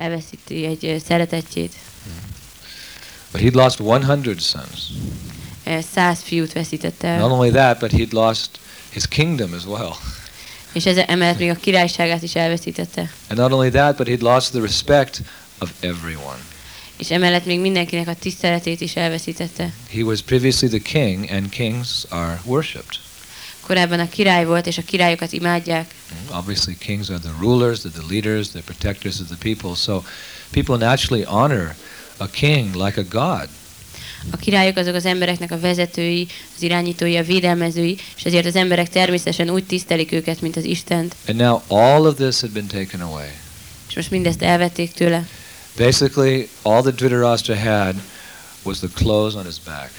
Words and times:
elveszíti 0.00 0.64
egy 0.64 1.02
szeretetjét. 1.06 1.72
But 3.32 3.40
he'd 3.40 3.54
lost 3.54 3.78
100 3.78 4.42
sons. 4.42 4.80
Száz 5.92 6.20
fiút 6.22 6.52
veszített 6.52 7.02
Not 7.02 7.30
only 7.30 7.50
that, 7.50 7.78
but 7.78 7.90
he'd 7.90 8.12
lost 8.12 8.50
his 8.90 9.08
kingdom 9.08 9.52
as 9.52 9.64
well. 9.64 9.92
és 10.72 10.86
ez 10.86 10.96
emellett 10.96 11.38
még 11.38 11.50
a 11.50 11.54
királyságát 11.54 12.22
is 12.22 12.34
elveszítette. 12.34 13.12
And 13.28 13.38
not 13.38 13.52
only 13.52 13.70
that, 13.70 13.96
but 13.96 14.06
he'd 14.06 14.22
lost 14.22 14.50
the 14.50 14.60
respect 14.60 15.20
of 15.58 15.70
everyone. 15.80 16.38
És 16.96 17.10
emellett 17.10 17.44
még 17.44 17.60
mindenkinek 17.60 18.08
a 18.08 18.14
tiszteletét 18.14 18.80
is 18.80 18.96
elveszítette. 18.96 19.72
He 19.92 20.02
was 20.02 20.20
previously 20.20 20.66
the 20.66 20.78
king, 20.78 21.30
and 21.30 21.48
kings 21.48 21.88
are 22.08 22.40
worshipped. 22.44 22.98
Korábban 23.60 24.00
a 24.00 24.08
király 24.08 24.44
volt, 24.44 24.66
és 24.66 24.78
a 24.78 24.82
királyokat 24.82 25.32
imádják. 25.32 25.94
Obviously, 26.30 26.72
kings 26.78 27.08
are 27.08 27.18
the 27.18 27.32
rulers, 27.40 27.80
they're 27.80 27.92
the 27.92 28.06
leaders, 28.08 28.48
they're 28.48 28.64
protectors 28.64 29.20
of 29.20 29.26
the 29.26 29.36
people. 29.54 29.74
So 29.76 30.04
people 30.50 30.86
naturally 30.86 31.24
honor 31.24 31.74
a 32.16 32.26
king 32.26 32.74
like 32.74 33.00
a 33.00 33.04
god. 33.10 33.48
A 34.30 34.36
királyok 34.36 34.76
azok 34.76 34.94
az 34.94 35.04
embereknek 35.04 35.50
a 35.50 35.60
vezetői, 35.60 36.26
az 36.56 36.62
irányítói, 36.62 37.16
a 37.16 37.22
védelmezői, 37.22 37.98
és 38.16 38.24
ezért 38.24 38.46
az 38.46 38.56
emberek 38.56 38.88
természetesen 38.88 39.50
úgy 39.50 39.64
tisztelik 39.64 40.12
őket, 40.12 40.40
mint 40.40 40.56
az 40.56 40.64
Istent. 40.64 41.16
And 41.28 41.38
now 41.38 41.60
all 41.66 42.06
of 42.06 42.14
this 42.14 42.40
had 42.40 42.50
been 42.50 42.66
taken 42.66 43.00
away. 43.00 43.28
És 43.88 43.94
most 43.94 44.10
mindezt 44.10 44.42
elvették 44.42 44.92
tőle. 44.92 45.26
Basically, 45.76 46.48
all 46.62 46.82
that 46.82 46.94
Dhritarashtra 46.94 47.56
had 47.56 47.94
was 48.62 48.78
the 48.78 48.88
clothes 48.94 49.34
on 49.34 49.44
his 49.44 49.56
back. 49.64 49.90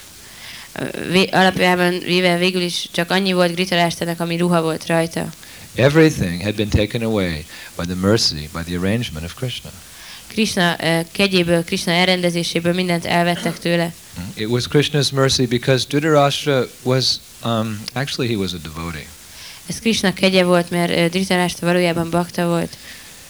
Alapjában 1.31 1.99
véve 1.99 2.38
végül 2.38 2.61
is 2.61 2.89
csak 2.91 3.11
annyi 3.11 3.34
volt 3.34 3.53
Gritarástanak, 3.53 4.20
ami 4.20 4.38
ruha 4.38 4.61
volt 4.61 4.85
rajta. 4.85 5.30
Everything 5.75 6.41
had 6.41 6.55
been 6.55 6.70
taken 6.70 7.02
away 7.02 7.45
by 7.77 7.85
the 7.85 7.95
mercy, 7.95 8.49
by 8.53 8.63
the 8.63 8.77
arrangement 8.77 9.25
of 9.25 9.34
Krishna. 9.34 9.71
Krishna 10.27 10.75
kegyéből, 11.11 11.63
Krishna 11.63 11.91
elrendezéséből 11.91 12.73
mindent 12.73 13.05
elvettek 13.05 13.59
tőle. 13.59 13.94
It 14.33 14.47
was 14.47 14.67
Krishna's 14.67 15.11
mercy 15.11 15.45
because 15.45 15.86
Dhritarashtra 15.88 16.67
was, 16.83 17.05
um, 17.44 17.83
actually, 17.94 18.31
he 18.33 18.38
was 18.38 18.53
a 18.53 18.58
devotee. 18.58 19.05
Ez 19.66 19.80
Krishna 19.80 20.14
kegye 20.14 20.44
volt, 20.44 20.69
mert 20.69 21.09
Dhritarashtra 21.09 21.67
valójában 21.67 22.09
bakta 22.09 22.47
volt. 22.47 22.77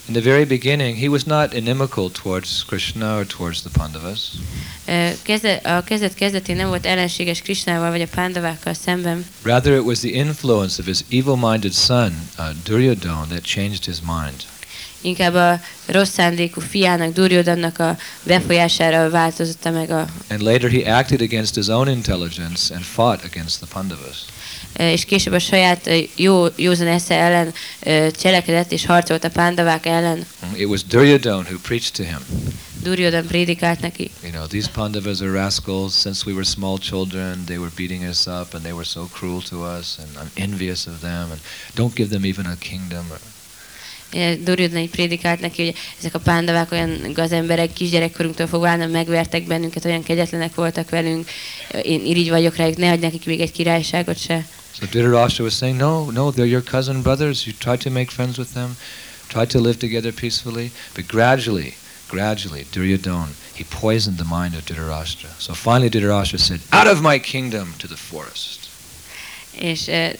In 0.07 0.13
the 0.13 0.21
very 0.21 0.45
beginning, 0.45 0.95
he 0.95 1.07
was 1.07 1.23
not 1.23 1.53
inimical 1.53 2.09
towards 2.09 2.63
Krishna 2.67 3.17
or 3.17 3.25
towards 3.25 3.61
the 3.61 3.69
Pandavas. 3.69 4.31
A 5.63 5.83
kezdet 5.83 6.13
kezdetén 6.13 6.55
nem 6.55 6.67
volt 6.67 6.85
ellenséges 6.85 7.41
Krishnával 7.41 7.89
vagy 7.89 8.01
a 8.01 8.07
pándavákkal 8.07 8.73
szemben, 8.73 9.25
Rather, 9.43 9.73
it 9.73 9.83
was 9.83 9.99
the 9.99 10.09
influence 10.09 10.81
of 10.81 10.85
his 10.87 10.99
evil-minded 11.09 11.73
son, 11.73 12.29
uh, 12.37 12.45
Duryodhana, 12.63 13.25
that 13.25 13.43
changed 13.43 13.85
his 13.85 13.99
mind. 13.99 14.43
inkább 15.01 15.33
a 15.35 15.59
rossz 15.85 16.09
szándékú 16.09 16.61
fiának, 16.61 17.13
Duryodhannak 17.13 17.79
a 17.79 17.97
befolyására 18.23 19.09
változotta 19.09 19.71
meg 19.71 19.89
a 19.89 20.07
And 20.29 20.41
later, 20.41 20.69
he 20.69 20.91
acted 20.91 21.21
against 21.21 21.55
his 21.55 21.67
own 21.67 21.87
intelligence 21.87 22.73
and 22.73 22.83
fought 22.83 23.23
against 23.23 23.59
the 23.59 23.67
Pandavas. 23.73 24.25
És 24.77 25.05
később 25.05 25.33
a 25.33 25.39
saját 25.39 25.89
jó, 26.15 26.45
józan 26.55 26.87
esze 26.87 27.15
ellen 27.15 27.53
cselekedett 28.11 28.71
és 28.71 28.85
harcolt 28.85 29.23
a 29.23 29.29
pándavák 29.29 29.85
ellen. 29.85 30.25
It 30.55 30.67
was 30.67 30.83
Duryodhana 30.83 31.41
who 31.49 31.57
preached 31.61 31.93
to 31.93 32.03
him. 32.03 32.19
Duryodhan 32.83 33.27
prédikált 33.27 33.81
neki. 33.81 34.11
You 34.23 34.31
know, 34.31 34.47
these 34.47 34.69
Pandavas 34.73 35.19
are 35.21 35.31
rascals. 35.31 35.93
Since 35.93 36.23
we 36.25 36.33
were 36.33 36.45
small 36.45 36.77
children, 36.77 37.43
they 37.45 37.57
were 37.57 37.71
beating 37.75 38.03
us 38.09 38.27
up 38.27 38.53
and 38.53 38.61
they 38.63 38.71
were 38.71 38.83
so 38.83 39.07
cruel 39.13 39.41
to 39.49 39.77
us, 39.77 39.97
and 39.97 40.07
I'm 40.15 40.43
envious 40.43 40.87
of 40.87 40.99
them. 40.99 41.31
And 41.31 41.39
don't 41.73 41.93
give 41.93 42.09
them 42.09 42.25
even 42.25 42.45
a 42.45 42.55
kingdom. 42.57 43.05
Or, 43.11 43.19
Duryodhan 44.43 44.81
így 44.81 44.89
prédikált 44.89 45.39
neki, 45.39 45.63
hogy 45.63 45.75
ezek 45.99 46.15
a 46.15 46.19
pándavák 46.19 46.71
olyan 46.71 47.11
gazemberek, 47.13 47.73
kisgyerekkorunktól 47.73 48.47
fogva 48.47 48.67
állandóan 48.67 48.91
megvertek 48.91 49.43
bennünket, 49.43 49.85
olyan 49.85 50.03
kegyetlenek 50.03 50.55
voltak 50.55 50.89
velünk, 50.89 51.29
én 51.83 52.05
irigy 52.05 52.29
vagyok 52.29 52.55
rájuk, 52.55 52.77
ne 52.77 52.91
adj 52.91 53.01
nekik 53.01 53.25
még 53.25 53.41
egy 53.41 53.51
királyságot 53.51 54.19
se. 54.19 54.45
So 54.73 54.85
Dhritarashtra 54.85 55.43
was 55.43 55.55
saying, 55.55 55.77
no, 55.77 56.09
no, 56.09 56.31
they're 56.31 56.45
your 56.45 56.61
cousin 56.61 57.01
brothers. 57.01 57.45
You 57.45 57.53
try 57.53 57.77
to 57.77 57.89
make 57.89 58.11
friends 58.11 58.37
with 58.37 58.53
them, 58.53 58.75
try 59.27 59.45
to 59.45 59.59
live 59.59 59.77
together 59.77 60.11
peacefully. 60.11 60.71
But 60.95 61.07
gradually, 61.07 61.75
gradually, 62.07 62.65
Duryodhana, 62.71 63.33
he 63.53 63.63
poisoned 63.63 64.17
the 64.17 64.25
mind 64.25 64.55
of 64.55 64.65
Dhritarashtra. 64.65 65.29
So 65.39 65.53
finally 65.53 65.89
Dhritarashtra 65.89 66.39
said, 66.39 66.61
out 66.71 66.87
of 66.87 67.01
my 67.01 67.19
kingdom 67.19 67.73
to 67.77 67.87
the 67.87 67.97
forest. 67.97 68.69
És 69.51 69.87
uh, 69.87 70.13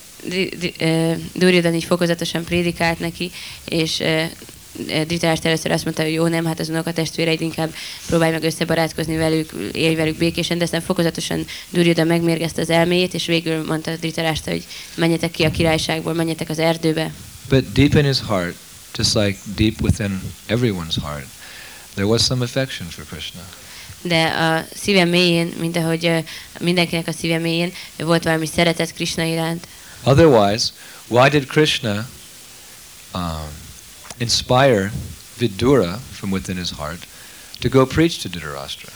Duryodhan 1.33 1.73
így 1.73 1.83
fokozatosan 1.83 2.43
prédikált 2.43 2.99
neki, 2.99 3.31
és 3.65 3.99
uh, 3.99 4.25
Dhritarashtra 4.77 5.49
először 5.49 5.71
azt 5.71 5.83
mondta, 5.83 6.03
hogy 6.03 6.13
jó, 6.13 6.27
nem, 6.27 6.45
hát 6.45 6.59
az 6.59 6.69
unokatestvéreid 6.69 7.41
inkább 7.41 7.73
próbálj 8.07 8.31
meg 8.31 8.43
összebarátkozni 8.43 9.15
velük, 9.15 9.51
élj 9.71 9.95
velük 9.95 10.17
békésen, 10.17 10.57
de 10.57 10.63
aztán 10.63 10.81
fokozatosan 10.81 11.45
Duryodhan 11.69 12.07
megmérgezte 12.07 12.61
az 12.61 12.69
elméjét, 12.69 13.13
és 13.13 13.25
végül 13.25 13.65
mondta 13.65 13.95
Dhritarashtra, 13.95 14.51
hogy 14.51 14.65
menjetek 14.95 15.31
ki 15.31 15.43
a 15.43 15.51
királyságból, 15.51 16.13
menjetek 16.13 16.49
az 16.49 16.59
erdőbe. 16.59 17.11
But 17.49 17.71
deep 17.71 17.93
in 17.95 18.05
his 18.05 18.19
heart, 18.27 18.55
just 18.97 19.13
like 19.13 19.37
deep 19.55 19.81
within 19.81 20.21
everyone's 20.47 20.97
heart, 21.01 21.25
there 21.93 22.07
was 22.07 22.21
some 22.21 22.43
affection 22.43 22.89
for 22.89 23.05
Krishna. 23.05 23.41
De 24.01 24.25
a 24.25 24.65
szívem 24.75 25.09
mélyén, 25.09 25.53
mint 25.59 25.75
ahogy 25.77 26.05
ö, 26.05 26.17
mindenkinek 26.59 27.07
a 27.07 27.11
szíve 27.11 27.37
mélyén, 27.37 27.73
volt 27.97 28.23
valami 28.23 28.45
szeretet 28.45 28.93
Krishna 28.93 29.23
iránt. 29.23 29.67
Otherwise, 30.03 30.71
why 31.07 31.29
did 31.29 31.45
Krishna 31.45 32.09
um, 33.13 33.60
inspire 34.21 34.91
Vidura 35.37 35.99
from 36.11 36.31
within 36.31 36.57
his 36.57 36.71
heart 36.71 37.07
to 37.59 37.69
go 37.69 37.85
preach 37.85 38.21
to 38.21 38.29
Dhritarashtra? 38.29 38.89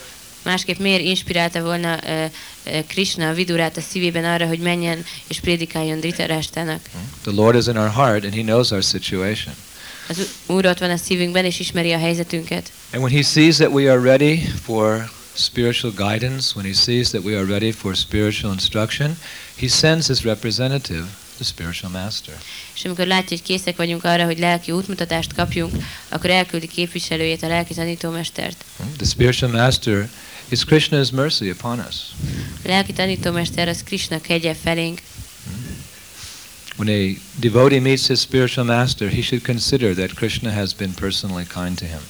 Másképp 0.44 0.80
miért 0.80 1.02
inspirálta 1.02 1.62
volna 1.62 2.00
uh, 2.03 2.25
uh, 2.66 2.80
Krishna 2.88 3.34
vidurát 3.34 3.78
a 3.78 3.81
szívében 3.81 4.25
arra, 4.25 4.47
hogy 4.47 4.59
menjen 4.59 5.06
és 5.28 5.40
prédikáljon 5.40 6.00
Dhritarashtának? 6.00 6.90
The 7.22 7.31
Lord 7.31 7.58
is 7.58 7.68
in 7.68 7.78
our 7.78 7.91
heart 7.91 8.24
and 8.24 8.34
He 8.34 8.41
knows 8.41 8.72
our 8.72 8.84
situation. 8.84 9.53
Az 10.08 10.18
Úr 10.46 10.66
ott 10.66 10.80
van 10.80 10.90
a 10.90 10.97
szívünkben, 10.97 11.46
és 11.46 11.59
ismeri 11.59 11.92
a 11.92 11.97
helyzetünket. 11.97 12.72
And 12.94 13.03
when 13.03 13.16
He 13.16 13.24
sees 13.24 13.56
that 13.56 13.72
we 13.72 13.92
are 13.92 14.00
ready 14.00 14.47
for 14.63 15.09
spiritual 15.34 15.94
guidance, 15.94 16.52
when 16.56 16.66
He 16.66 16.74
sees 16.74 17.09
that 17.09 17.24
we 17.24 17.36
are 17.36 17.46
ready 17.46 17.72
for 17.72 17.96
spiritual 17.96 18.52
instruction, 18.52 19.18
He 19.56 19.68
sends 19.68 20.07
His 20.07 20.24
representative, 20.24 21.06
the 21.35 21.44
spiritual 21.44 21.91
master. 21.91 22.34
És 22.75 22.85
amikor 22.85 23.07
látja, 23.07 23.38
hogy 23.38 23.41
készek 23.41 23.75
vagyunk 23.75 24.03
arra, 24.03 24.25
hogy 24.25 24.40
lelki 24.40 24.72
útmutatást 24.72 25.34
kapjunk, 25.34 25.84
akkor 26.09 26.29
elküldi 26.29 26.68
képviselőjét, 26.68 27.44
a 27.44 27.47
lelki 27.47 27.73
tanítómestert. 27.73 28.66
Hmm? 28.78 28.94
The 28.97 29.06
spiritual 29.06 29.51
master 29.51 30.09
is 30.50 30.63
Krishna's 30.66 31.12
mercy 31.12 31.50
upon 31.50 31.79
us. 31.79 31.95
A 32.63 32.68
lelki 32.68 32.94
tanítómester 32.94 33.68
az 33.68 33.84
Krishna 33.84 34.22
kegye 34.22 34.53
felénk. 34.53 35.01
Hmm? 35.44 35.84
When 36.78 36.90
a 36.90 37.19
devotee 37.40 37.79
meets 37.79 38.07
his 38.07 38.19
spiritual 38.19 38.66
master, 38.66 39.09
he 39.09 39.22
should 39.22 39.44
consider 39.44 39.94
that 39.94 40.13
Krishna 40.13 40.51
has 40.51 40.74
been 40.74 40.94
personally 40.94 41.45
kind 41.53 41.78
to 41.78 41.85
him. 41.85 42.01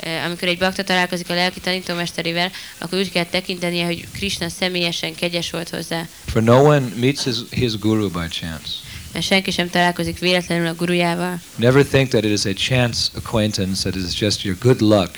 Eh, 0.00 0.24
Amikor 0.24 0.48
egy 0.48 0.58
bakta 0.58 0.84
találkozik 0.84 1.30
a 1.30 1.34
lelki 1.34 1.60
tanítómesterével, 1.60 2.50
akkor 2.78 2.98
úgy 2.98 3.10
kell 3.10 3.24
tekintenie, 3.24 3.84
hogy 3.84 4.06
Krishna 4.12 4.48
személyesen 4.48 5.14
kegyes 5.14 5.50
volt 5.50 5.68
hozzá. 5.68 6.06
For 6.26 6.42
no 6.42 6.62
one 6.62 6.86
meets 7.00 7.22
his, 7.22 7.36
his 7.50 7.78
guru 7.78 8.08
by 8.10 8.28
chance. 8.28 8.68
Mert 9.12 9.24
senki 9.24 9.50
sem 9.50 9.70
találkozik 9.70 10.18
véletlenül 10.18 10.66
a 10.66 10.74
gurujával. 10.74 11.40
Never 11.56 11.84
think 11.84 12.08
that 12.08 12.24
it 12.24 12.30
is 12.30 12.44
a 12.44 12.52
chance 12.52 12.98
acquaintance, 13.16 13.82
that 13.82 13.94
it 13.96 14.08
is 14.08 14.20
just 14.20 14.42
your 14.44 14.56
good 14.60 14.80
luck 14.80 15.10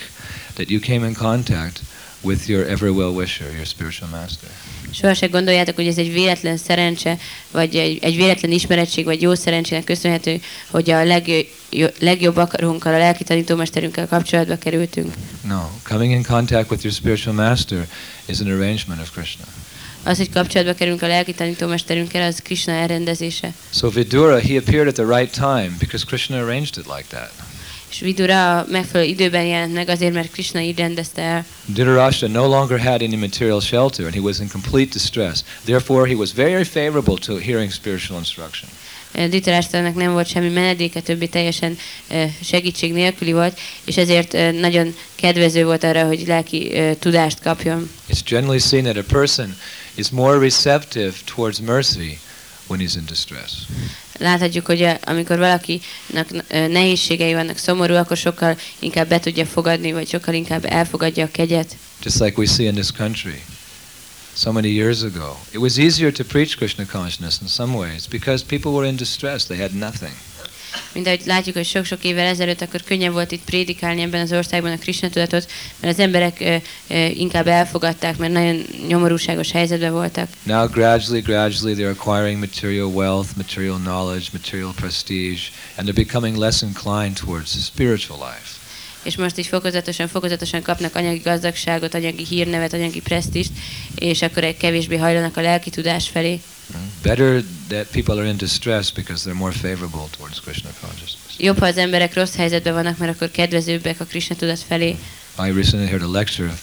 that 0.53 0.69
you 0.69 0.79
came 0.79 1.07
in 1.07 1.13
contact 1.13 1.79
with 2.21 2.47
your 2.47 2.65
ever 2.69 2.89
well 2.89 3.13
wisher, 3.15 3.51
your 3.51 3.65
spiritual 3.65 4.09
master. 4.09 4.49
Soha 4.93 5.13
se 5.13 5.27
gondoljátok, 5.27 5.75
hogy 5.75 5.87
ez 5.87 5.97
egy 5.97 6.13
véletlen 6.13 6.57
szerencse, 6.57 7.17
vagy 7.51 7.75
egy, 7.75 7.99
egy 8.01 8.15
véletlen 8.15 8.51
ismerettség, 8.51 9.05
vagy 9.05 9.21
jó 9.21 9.35
szerencsének 9.35 9.83
köszönhető, 9.83 10.41
hogy 10.67 10.89
a 10.91 11.03
legjo, 11.03 11.43
legjobb 11.99 12.37
akarunkkal, 12.37 12.93
a 12.93 12.97
lelki 12.97 13.23
tanítómesterünkkel 13.23 14.07
kapcsolatba 14.07 14.57
kerültünk. 14.57 15.13
No, 15.47 15.61
coming 15.83 16.11
in 16.11 16.23
contact 16.23 16.71
with 16.71 16.83
your 16.83 16.95
spiritual 16.95 17.35
master 17.35 17.87
is 18.25 18.39
an 18.39 18.47
arrangement 18.47 19.01
of 19.01 19.11
Krishna. 19.11 19.45
Az, 20.03 20.17
hogy 20.17 20.29
kapcsolatba 20.29 20.73
kerülünk 20.73 21.01
a 21.01 21.07
lelki 21.07 21.33
tanítómesterünkkel, 21.33 22.27
az 22.27 22.39
Krishna 22.43 22.73
elrendezése. 22.73 23.53
So 23.73 23.89
Vidura, 23.89 24.39
he 24.39 24.57
appeared 24.57 24.87
at 24.87 24.93
the 24.93 25.17
right 25.17 25.33
time 25.33 25.75
because 25.79 26.05
Krishna 26.05 26.37
arranged 26.37 26.77
it 26.77 26.85
like 26.97 27.05
that. 27.09 27.31
És 27.93 27.99
Vidura 27.99 28.65
megfelelő 28.69 29.09
időben 29.09 29.45
jelent 29.45 29.73
meg 29.73 29.89
azért, 29.89 30.13
mert 30.13 30.31
Krishna 30.31 30.59
így 30.59 30.77
rendezte 30.77 31.21
el. 31.21 31.45
Dhritarashtra 31.65 32.27
no 32.27 32.47
longer 32.47 32.79
had 32.79 33.01
any 33.01 33.15
material 33.15 33.61
shelter 33.61 34.05
and 34.05 34.13
he 34.13 34.19
was 34.19 34.39
in 34.39 34.49
complete 34.49 34.89
distress. 34.93 35.39
Therefore, 35.65 36.07
he 36.07 36.15
was 36.15 36.33
very 36.33 36.63
favorable 36.63 37.15
to 37.25 37.35
hearing 37.35 37.71
spiritual 37.71 38.17
instruction. 38.19 38.69
Dhritarashtranak 39.11 39.95
nem 39.95 40.11
volt 40.11 40.27
semmi 40.27 40.49
menedéke, 40.49 40.99
többi 40.99 41.29
teljesen 41.29 41.77
eh, 42.07 42.33
segítség 42.43 42.93
nélküli 42.93 43.31
volt, 43.31 43.59
és 43.83 43.97
ezért 43.97 44.33
eh, 44.33 44.51
nagyon 44.51 44.95
kedvező 45.15 45.65
volt 45.65 45.83
arra, 45.83 46.05
hogy 46.05 46.23
lelki 46.27 46.75
eh, 46.75 46.95
tudást 46.99 47.39
kapjon. 47.41 47.89
It's 48.09 48.29
generally 48.29 48.59
seen 48.59 48.83
that 48.83 48.97
a 48.97 49.13
person 49.13 49.57
is 49.95 50.09
more 50.09 50.39
receptive 50.39 51.13
towards 51.35 51.59
mercy 51.59 52.19
when 52.67 52.79
he's 52.79 52.95
in 52.95 53.05
distress. 53.05 53.51
Láthatjuk, 54.23 54.65
hogy 54.65 54.81
eh, 54.81 54.97
amikor 55.05 55.37
valakinek 55.37 56.45
eh, 56.47 56.67
nehézségei 56.67 57.33
vannak, 57.33 57.57
szomorú, 57.57 57.93
akkor 57.93 58.17
sokkal 58.17 58.57
inkább 58.79 59.07
be 59.07 59.19
tudja 59.19 59.45
fogadni, 59.45 59.91
vagy 59.91 60.09
sokkal 60.09 60.33
inkább 60.33 60.65
elfogadja 60.65 61.25
a 61.25 61.31
kegyet. 61.31 61.75
Just 62.03 62.19
like 62.19 62.39
we 62.39 62.45
see 62.45 62.65
in 62.65 62.73
this 62.73 62.91
country 62.91 63.41
so 64.33 64.51
many 64.51 64.69
years 64.69 65.03
ago. 65.03 65.37
It 65.51 65.59
was 65.59 65.77
easier 65.77 66.11
to 66.11 66.23
preach 66.23 66.57
Krishna 66.57 66.85
consciousness 66.85 67.41
in 67.41 67.47
some 67.47 67.77
ways 67.77 68.07
because 68.07 68.43
people 68.43 68.71
were 68.71 68.87
in 68.87 68.95
distress, 68.95 69.45
they 69.45 69.57
had 69.57 69.73
nothing. 69.73 70.13
Mint 70.91 71.07
ahogy 71.07 71.21
látjuk, 71.25 71.55
hogy 71.55 71.65
sok-sok 71.65 72.03
évvel 72.03 72.25
ezelőtt 72.25 72.61
akkor 72.61 72.81
könnyebb 72.81 73.11
volt 73.11 73.31
itt 73.31 73.43
prédikálni 73.43 74.01
ebben 74.01 74.21
az 74.21 74.31
országban 74.31 74.71
a 74.71 74.77
Krishna 74.77 75.09
tudatot, 75.09 75.51
mert 75.79 75.93
az 75.93 75.99
emberek 75.99 76.39
ö, 76.39 76.55
ö, 76.87 77.05
inkább 77.05 77.47
elfogadták, 77.47 78.17
mert 78.17 78.33
nagyon 78.33 78.65
nyomorúságos 78.87 79.51
helyzetben 79.51 79.91
voltak. 79.91 80.27
Now 80.43 80.67
gradually, 80.67 81.21
gradually 81.21 81.75
they're 81.75 81.99
acquiring 81.99 82.39
material 82.39 82.87
wealth, 82.87 83.29
material 83.37 83.77
knowledge, 83.77 84.25
material 84.31 84.73
prestige, 84.75 85.41
and 85.75 85.87
they're 85.87 86.05
becoming 86.05 86.37
less 86.37 86.61
inclined 86.61 87.19
towards 87.25 87.51
the 87.51 87.61
spiritual 87.61 88.17
life. 88.17 88.61
És 89.03 89.15
most 89.15 89.37
is 89.37 89.47
fokozatosan, 89.47 90.07
fokozatosan 90.07 90.61
kapnak 90.61 90.95
anyagi 90.95 91.21
gazdagságot, 91.23 91.93
anyagi 91.93 92.25
hírnevet, 92.25 92.73
anyagi 92.73 93.01
presztist, 93.01 93.51
és 93.95 94.21
akkor 94.21 94.43
egy 94.43 94.57
kevésbé 94.57 94.97
hajlanak 94.97 95.37
a 95.37 95.41
lelki 95.41 95.69
tudás 95.69 96.09
felé. 96.09 96.39
Better 97.01 97.43
that 97.67 97.91
people 97.91 98.19
are 98.19 98.27
in 98.27 98.37
distress 98.37 98.91
because 98.91 99.23
they're 99.23 99.39
more 99.39 99.51
favorable 99.51 100.07
towards 100.17 100.39
Krishna 100.39 100.69
consciousness. 100.81 101.35
Jobb, 101.37 101.59
ha 101.59 101.65
az 101.65 101.77
emberek 101.77 102.13
rossz 102.13 102.35
helyzetben 102.35 102.73
vannak, 102.73 102.97
mert 102.97 103.15
akkor 103.15 103.31
kedvezőbbek 103.31 103.99
a 103.99 104.05
Krishna 104.05 104.35
tudat 104.35 104.59
felé. 104.67 104.95
I 105.39 105.51
recently 105.51 105.87
heard 105.87 106.01
a 106.01 106.11
lecture 106.11 106.47
of 106.47 106.61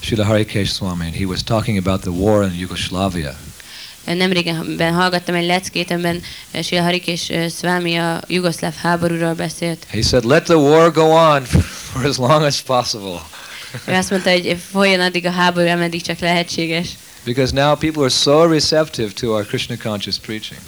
Srila 0.00 0.24
Harikesh 0.24 0.72
Swami, 0.72 1.04
and 1.04 1.14
he 1.14 1.24
was 1.24 1.42
talking 1.42 1.78
about 1.78 2.00
the 2.00 2.10
war 2.10 2.44
in 2.44 2.58
Yugoslavia. 2.58 3.36
Nemrégen 4.04 4.94
hallgattam 4.94 5.34
egy 5.34 5.46
leckét, 5.46 5.90
amiben 5.90 6.22
Sila 6.62 6.82
Harik 6.82 7.06
és 7.06 7.32
Swami 7.58 7.96
a 7.96 8.22
jugoszláv 8.26 8.74
háborúról 8.74 9.34
beszélt. 9.34 9.86
He 9.90 10.02
said, 10.02 10.24
let 10.24 10.44
the 10.44 10.56
war 10.56 10.92
go 10.92 11.02
on 11.02 11.44
for 11.92 12.04
as 12.04 12.16
long 12.16 12.42
as 12.42 12.60
possible. 12.60 13.20
Ő 13.84 13.92
azt 13.92 14.10
mondta, 14.10 14.30
hogy 14.30 14.56
folyjon 14.70 15.00
addig 15.00 15.26
a 15.26 15.30
háború, 15.30 15.68
ameddig 15.68 16.02
csak 16.02 16.18
lehetséges. 16.18 16.88
Because 17.26 17.52
now 17.52 17.74
people 17.74 18.02
are 18.02 18.10
so 18.10 18.46
receptive 18.48 19.12
to 19.12 19.32
our 19.32 19.44
Krishna 19.44 19.76
conscious 19.76 20.18
preaching. 20.18 20.60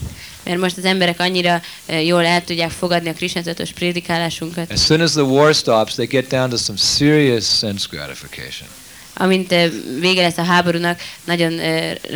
Mert 0.45 0.61
most 0.61 0.77
az 0.77 0.85
emberek 0.85 1.21
annyira 1.21 1.63
jól 2.05 2.25
el 2.25 2.45
tudják 2.45 2.71
fogadni 2.71 3.09
a 3.09 3.13
Krishna 3.13 3.41
tudatos 3.41 3.71
prédikálásunkat. 3.71 4.73
As 4.73 4.85
soon 4.85 5.01
as 5.01 5.13
the 5.13 5.23
war 5.23 5.55
stops, 5.55 5.95
they 5.95 6.07
get 6.07 6.29
down 6.29 6.49
to 6.51 6.57
some 6.57 6.79
serious 6.79 7.45
sense 7.45 7.87
gratification. 7.91 8.69
Amint 9.15 9.55
vége 10.01 10.23
lesz 10.23 10.39
a 10.39 10.43
háborúnak, 10.43 11.01
nagyon 11.25 11.57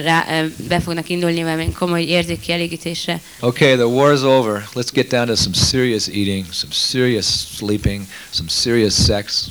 rá, 0.04 0.44
be 0.68 0.80
fognak 0.80 1.08
indulni 1.08 1.42
valami 1.42 1.72
komoly 1.72 2.08
érzéki 2.08 2.52
elégítésre. 2.52 3.20
Okay, 3.40 3.74
the 3.74 3.86
war 3.86 4.12
is 4.12 4.22
over. 4.22 4.68
Let's 4.74 4.92
get 4.92 5.08
down 5.08 5.26
to 5.26 5.34
some 5.34 5.54
serious 5.54 6.08
eating, 6.08 6.46
some 6.52 6.72
serious 6.72 7.26
sleeping, 7.56 8.06
some 8.30 8.48
serious 8.48 9.04
sex. 9.04 9.46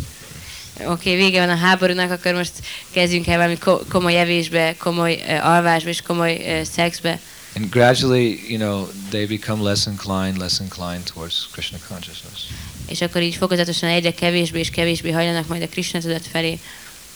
Oké, 0.85 0.91
okay, 0.91 1.15
vége 1.15 1.39
van 1.39 1.49
a 1.49 1.55
háborúnak, 1.55 2.11
akkor 2.11 2.33
most 2.33 2.51
kezdjünk 2.91 3.27
el 3.27 3.37
valami 3.37 3.57
komoly 3.89 4.17
evésbe, 4.17 4.75
komoly 4.77 5.13
uh, 5.27 5.45
alvásba 5.45 5.89
és 5.89 6.01
komoly 6.01 6.35
uh, 6.35 6.63
szexbe. 6.63 7.19
And 7.55 7.69
gradually, 7.69 8.39
you 8.47 8.57
know, 8.57 8.87
they 9.09 9.25
become 9.25 9.61
less 9.61 9.85
inclined, 9.85 10.37
less 10.37 10.59
inclined 10.59 11.03
towards 11.03 11.47
Krishna 11.51 11.77
consciousness. 11.87 12.47
És 12.87 13.01
akkor 13.01 13.21
így 13.21 13.35
fokozatosan 13.35 13.89
egyre 13.89 14.13
kevésbé 14.13 14.59
és 14.59 14.69
kevésbé 14.69 15.11
hajlanak 15.11 15.47
majd 15.47 15.61
a 15.61 15.67
Krishna 15.67 15.99
tudat 15.99 16.27
felé. 16.31 16.59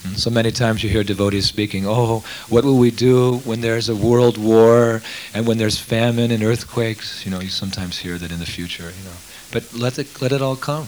And 0.05 0.17
So 0.17 0.29
many 0.29 0.51
times 0.51 0.83
you 0.83 0.91
hear 0.91 1.03
devotees 1.03 1.45
speaking, 1.45 1.85
oh, 1.85 2.23
what 2.49 2.63
will 2.63 2.77
we 2.77 2.91
do 2.91 3.41
when 3.45 3.59
there's 3.59 3.89
a 3.89 3.95
world 3.95 4.37
war 4.37 5.01
and 5.33 5.47
when 5.47 5.57
there's 5.57 5.79
famine 5.79 6.33
and 6.33 6.43
earthquakes? 6.43 7.23
You 7.23 7.31
know, 7.31 7.41
you 7.41 7.49
sometimes 7.49 7.97
hear 7.97 8.17
that 8.17 8.31
in 8.31 8.39
the 8.39 8.45
future, 8.45 8.91
you 8.97 9.03
know. 9.03 9.17
But 9.55 9.73
let 9.73 9.97
it, 9.99 10.21
let 10.21 10.33
it 10.33 10.41
all 10.41 10.57
come. 10.57 10.85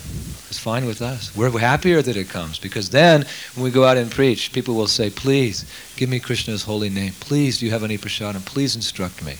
It's 0.49 0.59
fine 0.59 0.85
with 0.85 1.01
us. 1.01 1.33
We're 1.33 1.57
happier 1.57 2.01
that 2.01 2.17
it 2.17 2.27
comes 2.27 2.59
because 2.59 2.89
then 2.89 3.25
when 3.55 3.63
we 3.63 3.71
go 3.71 3.85
out 3.85 3.95
and 3.95 4.11
preach, 4.11 4.51
people 4.51 4.75
will 4.75 4.89
say, 4.89 5.09
please, 5.09 5.65
give 5.95 6.09
me 6.09 6.19
Krishna's 6.19 6.63
holy 6.63 6.89
name. 6.89 7.13
Please, 7.21 7.59
do 7.59 7.65
you 7.65 7.71
have 7.71 7.85
any 7.85 7.97
prasadam? 7.97 8.43
Please 8.43 8.75
instruct 8.75 9.23
me. 9.23 9.35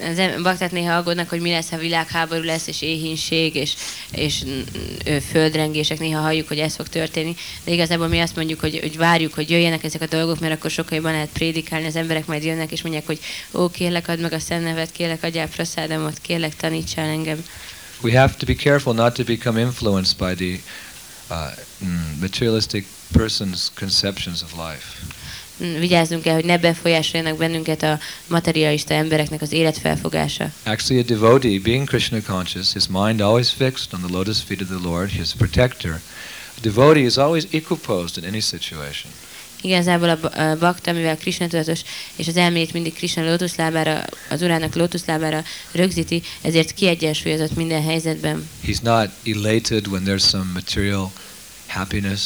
Az 0.00 0.42
bakták 0.42 0.72
néha 0.72 0.96
aggódnak, 0.96 1.28
hogy 1.28 1.40
mi 1.40 1.50
lesz, 1.50 1.68
ha 1.68 1.76
világháború 1.76 2.42
lesz, 2.42 2.66
és 2.66 2.82
éhínség, 2.82 3.54
és, 3.54 3.74
és 4.12 4.44
mm, 4.44 5.18
földrengések, 5.30 5.98
néha 5.98 6.20
halljuk, 6.20 6.48
hogy 6.48 6.58
ez 6.58 6.74
fog 6.74 6.88
történni, 6.88 7.36
de 7.64 7.72
igazából 7.72 8.08
mi 8.08 8.20
azt 8.20 8.36
mondjuk, 8.36 8.60
hogy, 8.60 8.78
hogy 8.80 8.96
várjuk, 8.96 9.34
hogy 9.34 9.50
jöjjenek 9.50 9.84
ezek 9.84 10.02
a 10.02 10.06
dolgok, 10.06 10.40
mert 10.40 10.54
akkor 10.54 10.70
sokkal 10.70 10.96
jobban 10.96 11.12
lehet 11.12 11.28
prédikálni, 11.32 11.86
az 11.86 11.96
emberek 11.96 12.26
majd 12.26 12.44
jönnek, 12.44 12.72
és 12.72 12.82
mondják, 12.82 13.06
hogy 13.06 13.18
ó, 13.52 13.70
kérlek, 13.70 14.08
add 14.08 14.20
meg 14.20 14.32
a 14.32 14.38
szemnevet, 14.38 14.92
kérlek, 14.92 15.22
adjál 15.22 15.48
praszádomot, 15.48 16.18
kérlek, 16.22 16.56
tanítsál 16.56 17.06
engem. 17.06 17.44
We 18.04 18.12
have 18.12 18.36
to 18.36 18.46
be 18.46 18.54
careful 18.54 18.92
not 18.92 19.14
to 19.14 19.24
become 19.24 19.60
influenced 19.60 20.18
by 20.18 20.34
the 20.34 20.60
uh, 21.30 21.52
mm, 21.80 22.20
materialistic 22.20 22.84
person's 23.12 23.70
conceptions 23.74 24.42
of 24.42 24.52
life. 24.52 24.84
Mm, 25.60 25.78
Vigyázzunk 25.78 26.22
kell, 26.22 26.34
hogy 26.34 26.44
ne 26.44 26.58
befolyásoljanak 26.58 27.36
bennünket 27.36 27.82
a 27.82 27.98
materialista 28.26 28.94
embereknek 28.94 29.42
az 29.42 29.52
életfelfogása. 29.52 30.52
Actually, 30.64 31.02
a 31.02 31.06
devotee, 31.06 31.58
being 31.58 31.88
Krishna 31.88 32.20
conscious, 32.20 32.72
his 32.72 32.86
mind 32.86 33.20
always 33.20 33.50
fixed 33.50 33.94
on 33.94 34.00
the 34.00 34.12
lotus 34.12 34.42
feet 34.42 34.60
of 34.60 34.66
the 34.68 34.88
Lord, 34.88 35.10
his 35.10 35.32
protector. 35.32 36.00
A 36.56 36.60
devotee 36.60 37.04
is 37.04 37.16
always 37.16 37.46
equiposed 37.50 38.16
in 38.16 38.24
any 38.24 38.40
situation. 38.40 39.10
Igazából 39.64 40.08
a 40.08 40.16
ba- 40.20 40.34
a 40.34 40.56
bakta, 40.58 40.92
mivel 40.92 41.16
Krishna 41.16 41.46
tudatos, 41.46 41.80
és 42.16 42.28
az 42.28 42.36
elmét 42.36 42.72
mindig 42.72 42.94
Krishna 42.94 43.24
lótuszlábára, 43.24 44.04
az 44.30 44.42
urának 44.42 44.74
lótuszlábára 44.74 45.44
rögzíti, 45.72 46.22
ezért 46.42 46.72
kiegyensúlyozott 46.74 47.56
minden 47.56 47.82
helyzetben. 47.82 48.48
He's 48.66 48.82
not 48.82 49.10
elated 49.24 49.86
when 49.86 50.02
there's 50.04 50.28
some 50.28 50.50
material 50.52 51.12
happiness, 51.66 52.20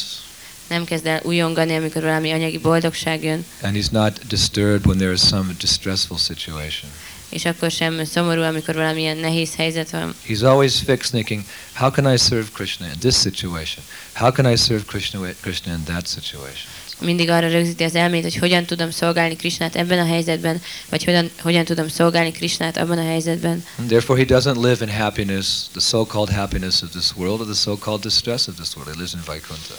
Nem 0.67 0.85
kezd 0.85 1.05
el 1.05 1.19
újongani, 1.23 1.75
amikor 1.75 2.01
valami 2.01 2.31
anyagi 2.31 2.57
boldogság 2.57 3.23
jön, 3.23 3.45
and 3.61 3.75
he's 3.75 3.89
not 3.91 4.27
disturbed 4.27 4.85
when 4.85 4.97
there 4.97 5.11
is 5.11 5.19
some 5.19 5.53
distressful 5.59 6.17
situation. 6.17 6.91
és 7.29 7.45
akkor 7.45 7.71
sem 7.71 8.05
szomorú, 8.05 8.41
amikor 8.41 8.75
valamilyen 8.75 9.17
nehéz 9.17 9.55
helyzet 9.55 9.89
van. 9.89 10.15
He's 10.27 10.41
always 10.41 10.75
fixed 10.75 11.11
thinking, 11.11 11.43
how 11.73 11.91
can 11.91 12.13
I 12.13 12.17
serve 12.17 12.47
Krishna 12.53 12.85
in 12.85 12.99
this 12.99 13.15
situation? 13.15 13.83
How 14.13 14.31
can 14.31 14.51
I 14.53 14.55
serve 14.57 14.83
Krishna, 14.85 15.19
Krishna 15.41 15.73
in 15.73 15.83
that 15.83 16.07
situation? 16.07 16.67
Mindig 16.99 17.29
arra 17.29 17.49
rögzíti 17.49 17.83
az 17.83 17.95
elmét, 17.95 18.23
hogy 18.23 18.35
hogyan 18.35 18.65
tudom 18.65 18.91
szolgálni 18.91 19.35
Krishnát 19.35 19.75
ebben 19.75 19.99
a 19.99 20.05
helyzetben, 20.05 20.61
vagy 20.89 21.03
hogyan, 21.03 21.29
hogyan 21.41 21.65
tudom 21.65 21.87
szolgálni 21.87 22.31
Krishnát 22.31 22.77
abban 22.77 22.97
a 22.97 23.05
helyzetben. 23.05 23.65
And 23.77 23.87
therefore, 23.87 24.19
he 24.19 24.25
doesn't 24.39 24.61
live 24.61 24.85
in 24.85 24.99
happiness, 24.99 25.47
the 25.71 25.81
so-called 25.81 26.29
happiness 26.29 26.81
of 26.81 26.89
this 26.89 27.15
world, 27.15 27.39
or 27.39 27.45
the 27.45 27.55
so-called 27.55 28.01
distress 28.01 28.47
of 28.47 28.55
this 28.55 28.75
world. 28.75 28.93
He 28.93 28.97
lives 28.97 29.13
in 29.13 29.21
Vaikuntha. 29.25 29.75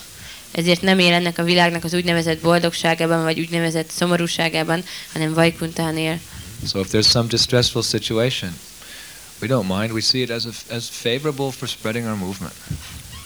Ezért 0.52 0.82
nem 0.82 0.98
él 0.98 1.12
ennek 1.12 1.38
a 1.38 1.42
világnak 1.42 1.84
az 1.84 1.94
úgynevezett 1.94 2.40
boldogságában, 2.40 3.22
vagy 3.22 3.40
úgynevezett 3.40 3.90
szomorúságában, 3.90 4.84
hanem 5.12 5.34
Vajkuntán 5.34 5.96
él. 5.96 6.20
So 6.68 6.80
if 6.80 6.88
there's 6.90 7.08
some 7.08 7.28
distressful 7.28 7.82
situation, 7.82 8.50
we 9.40 9.48
don't 9.48 9.78
mind. 9.78 9.92
We 9.92 10.00
see 10.00 10.20
it 10.20 10.30
as, 10.30 10.44
a, 10.44 10.74
as 10.74 10.88
favorable 10.90 11.50
for 11.50 11.68
spreading 11.68 12.06
our 12.06 12.16
movement. 12.16 12.52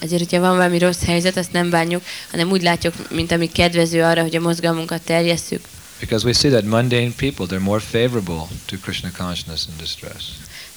Ezért, 0.05 0.23
hogyha 0.23 0.41
van 0.41 0.57
valami 0.57 0.79
rossz 0.79 1.05
helyzet, 1.05 1.37
azt 1.37 1.53
nem 1.53 1.71
bánjuk, 1.71 2.03
hanem 2.31 2.51
úgy 2.51 2.63
látjuk, 2.63 2.95
mint 3.11 3.33
ami 3.33 3.53
kedvező 3.53 4.03
arra, 4.03 4.23
hogy 4.23 4.37
a 4.37 4.41
mozgalmunkat 4.41 5.03
terjesszük. 5.03 5.61
Because 6.01 6.27
we 6.27 6.33
see 6.33 6.51
that 6.51 6.65
mundane 6.65 7.13
people, 7.17 7.47
they're 7.47 7.63
more 7.63 7.81
favorable 7.81 8.47
to 8.67 8.77
Krishna 8.83 9.11
consciousness 9.17 9.67
in 9.69 9.75
distress. 9.79 10.25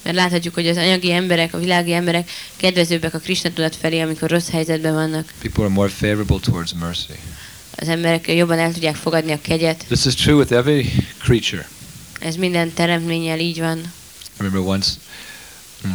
Mert 0.02 0.16
láthatjuk, 0.16 0.54
hogy 0.54 0.68
az 0.68 0.78
anyagi 0.78 1.12
emberek, 1.12 1.54
a 1.54 1.58
világi 1.58 1.94
emberek 1.94 2.30
kedvezőbbek 2.56 3.14
a 3.14 3.20
Krishna 3.20 3.50
tudat 3.54 3.76
felé, 3.76 4.00
amikor 4.00 4.30
rossz 4.30 4.50
helyzetben 4.50 4.94
vannak. 4.94 5.34
People 5.42 5.64
are 5.64 5.74
more 5.74 5.90
favorable 5.90 6.40
towards 6.42 6.74
mercy. 6.80 7.20
Az 7.76 7.88
emberek 7.88 8.28
jobban 8.28 8.60
el 8.60 8.74
tudják 8.74 8.96
fogadni 8.96 9.32
a 9.32 9.42
kegyet. 9.42 9.86
This 9.88 10.06
is 10.06 10.14
true 10.14 10.36
with 10.36 10.52
every 10.52 10.90
creature. 11.20 11.68
Ez 12.20 12.36
minden 12.36 12.74
teremtménnyel 12.74 13.40
így 13.40 13.60
van. 13.60 13.78
I 13.78 13.84
remember 14.38 14.62
once 14.70 14.92
mm, 15.88 15.92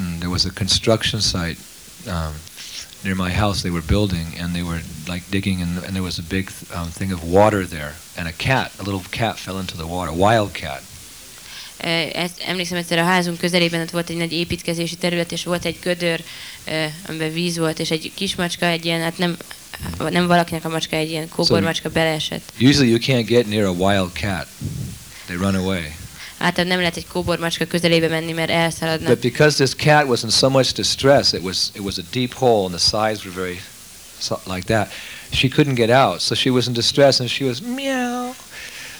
mm, 0.00 0.16
there 0.18 0.30
was 0.30 0.44
a 0.44 0.50
construction 0.54 1.20
site 1.20 1.58
um, 2.06 2.34
near 3.04 3.14
my 3.14 3.30
house. 3.30 3.60
They 3.62 3.72
were 3.72 3.84
building 3.86 4.26
and 4.40 4.52
they 4.52 4.62
were 4.62 4.82
like 5.06 5.22
digging, 5.30 5.62
and, 5.62 5.76
and 5.76 5.92
there 5.92 6.02
was 6.02 6.18
a 6.18 6.24
big 6.28 6.50
um, 6.74 6.90
thing 6.90 7.12
of 7.12 7.22
water 7.22 7.66
there. 7.66 7.94
And 8.16 8.26
a 8.26 8.32
cat, 8.36 8.70
a 8.78 8.82
little 8.82 9.02
cat, 9.10 9.38
fell 9.38 9.58
into 9.58 9.76
the 9.76 9.86
water. 9.86 10.10
A 10.10 10.14
wild 10.14 10.52
cat. 10.52 10.82
Ezt, 12.12 12.42
emlékszem 12.46 12.78
egyszer 12.78 12.98
a 12.98 13.04
házunk 13.04 13.38
közelében 13.38 13.80
ott 13.80 13.90
volt 13.90 14.10
egy 14.10 14.16
nagy 14.16 14.32
építkezési 14.32 14.96
terület, 14.96 15.32
és 15.32 15.44
volt 15.44 15.64
egy 15.64 15.78
gödör, 15.82 16.24
amiben 17.08 17.32
víz 17.32 17.58
volt, 17.58 17.78
és 17.78 17.90
egy 17.90 18.12
kis 18.14 18.34
macska, 18.34 18.66
egy 18.66 18.84
ilyen, 18.84 19.00
hát 19.00 19.18
nem, 19.18 19.36
nem 20.10 20.26
valakinek 20.26 20.64
a 20.64 20.68
macska, 20.68 20.96
egy 20.96 21.10
ilyen 21.10 21.28
kóbormacska 21.28 21.90
beleesett. 21.90 22.52
Usually 22.60 22.88
you 22.88 22.98
can't 23.00 23.26
get 23.26 23.48
near 23.48 23.64
a 23.64 23.72
wild 23.72 24.12
cat. 24.12 24.46
They 25.26 25.36
run 25.36 25.54
away. 25.54 25.97
Általában 26.38 26.66
nem 26.66 26.78
lehet 26.78 26.96
egy 26.96 27.06
kóbormacska 27.06 27.64
közelébe 27.64 28.08
menni, 28.08 28.32
mert 28.32 28.50
elszaladnak. 28.50 29.08
But 29.08 29.20
because 29.20 29.64
this 29.64 29.74
cat 29.86 30.06
was 30.08 30.22
in 30.22 30.30
so 30.30 30.48
much 30.48 30.72
distress, 30.72 31.32
it 31.32 31.42
was 31.42 31.56
it 31.72 31.80
was 31.82 31.98
a 31.98 32.02
deep 32.12 32.32
hole 32.34 32.64
and 32.64 32.74
the 32.80 32.98
sides 32.98 33.24
were 33.24 33.34
very 33.40 33.60
so, 34.20 34.40
like 34.46 34.62
that. 34.66 34.92
She 35.32 35.48
couldn't 35.48 35.74
get 35.74 35.90
out, 35.90 36.20
so 36.20 36.34
she 36.34 36.50
was 36.50 36.66
in 36.66 36.72
distress 36.72 37.20
and 37.20 37.28
she 37.28 37.44
was 37.44 37.60
meow. 37.60 38.34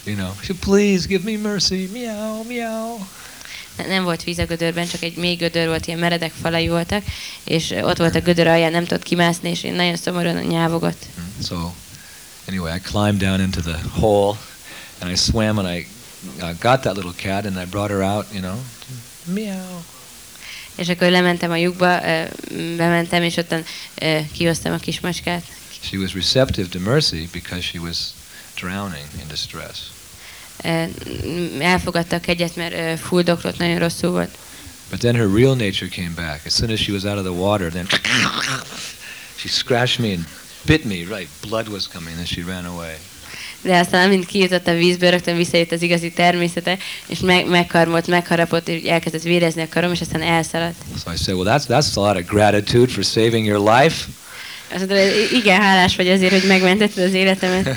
You 0.05 0.17
know, 0.17 0.33
she 0.43 0.55
please 0.55 1.07
give 1.09 1.25
me 1.25 1.37
mercy, 1.37 1.89
meow, 1.93 2.43
meow. 2.49 2.99
Ne- 3.77 3.87
Nem 3.87 4.05
volt 4.05 4.25
víz 4.25 4.39
a 4.39 4.45
gödörben, 4.45 4.89
csak 4.89 5.03
egy 5.03 5.17
mély 5.17 5.35
gödör 5.35 5.67
volt, 5.69 5.87
ilyen 5.87 5.99
meredek 5.99 6.33
falai 6.43 6.69
voltak, 6.69 7.03
és 7.45 7.71
ott 7.83 7.97
volt 7.99 8.15
a 8.15 8.21
gödör 8.21 8.47
alján, 8.47 8.71
nem 8.71 8.85
tudott 8.85 9.03
kimászni, 9.03 9.51
és 9.51 9.63
én 9.63 9.73
nagyon 9.75 9.97
szomorúan 9.97 10.35
nyávogott. 10.37 11.05
Mm, 11.21 11.43
So, 11.45 11.57
anyway, 12.49 12.77
I 12.77 12.81
climbed 12.81 13.19
down 13.29 13.41
into 13.41 13.61
the 13.61 13.79
hole, 13.93 14.37
and 14.99 15.11
I 15.11 15.17
swam, 15.17 15.59
and 15.59 15.77
I 15.77 15.87
uh, 16.41 16.53
got 16.61 16.83
that 16.83 16.95
little 16.97 17.15
cat, 17.17 17.45
and 17.45 17.57
I 17.57 17.65
brought 17.65 17.91
her 17.91 18.03
out, 18.03 18.27
you 18.33 18.41
know, 18.41 18.57
meow. 19.25 19.85
És 20.77 20.89
akkor 20.89 21.11
lementem 21.11 21.51
a 21.51 21.57
lyukba, 21.57 22.01
bementem, 22.77 23.23
és 23.23 23.37
ottan 23.37 23.65
kihoztam 24.33 24.73
a 24.73 24.77
kis 24.77 25.01
macskát. 25.01 25.43
She 25.81 25.97
was 25.99 26.15
receptive 26.15 26.69
to 26.69 26.79
mercy 26.79 27.29
because 27.33 27.63
she 27.63 27.79
was 27.79 27.99
drowning 28.55 29.07
in 29.21 29.27
distress. 29.29 29.79
Elfogadta 31.61 32.17
a 32.17 32.21
kegyet, 32.21 32.57
mert 32.57 33.01
fuldoklott, 33.01 33.59
nagyon 33.59 33.79
rosszul 33.79 34.11
volt. 34.11 34.39
But 34.91 35.01
then 35.01 35.15
her 35.15 35.27
real 35.27 35.55
nature 35.55 35.89
came 35.89 36.13
back. 36.15 36.47
As 36.47 36.55
soon 36.55 36.71
as 36.71 36.81
she 36.81 36.93
was 36.93 37.05
out 37.05 37.19
of 37.19 37.25
the 37.25 37.33
water, 37.33 37.71
then 37.71 37.87
she 39.37 39.49
scratched 39.49 39.99
me 39.99 40.13
and 40.13 40.25
bit 40.65 40.85
me. 40.85 40.95
Right, 40.95 41.29
blood 41.41 41.69
was 41.69 41.87
coming, 41.87 42.17
and 42.17 42.27
she 42.27 42.43
ran 42.43 42.65
away. 42.65 42.97
De 43.63 43.79
aztán, 43.79 44.07
amint 44.07 44.27
kijutott 44.27 44.67
a 44.67 44.75
vízből, 44.75 45.11
rögtön 45.11 45.37
visszajött 45.37 45.73
az 45.73 45.83
igazi 45.83 46.13
természete, 46.13 46.79
és 47.07 47.19
meg, 47.19 47.47
megkarmolt, 47.47 48.07
megharapott, 48.07 48.69
és 48.69 48.83
elkezdett 48.83 49.23
vérezni 49.23 49.63
a 49.63 49.69
karom, 49.71 49.93
és 49.93 50.01
aztán 50.01 50.23
elszaladt. 50.23 50.75
So 51.05 51.13
I 51.13 51.17
said, 51.17 51.39
well, 51.39 51.59
that's 51.59 51.67
that's 51.67 51.97
a 51.97 52.01
lot 52.01 52.17
of 52.17 52.27
gratitude 52.27 52.93
for 52.93 53.05
saving 53.05 53.47
your 53.47 53.75
life. 53.75 54.05
Azt 54.75 54.89
mondta, 54.89 54.97
igen, 55.33 55.61
hálás 55.61 55.97
vagy 55.97 56.09
azért, 56.09 56.33
hogy 56.33 56.49
megmentetted 56.49 57.05
az 57.05 57.13
életemet. 57.13 57.77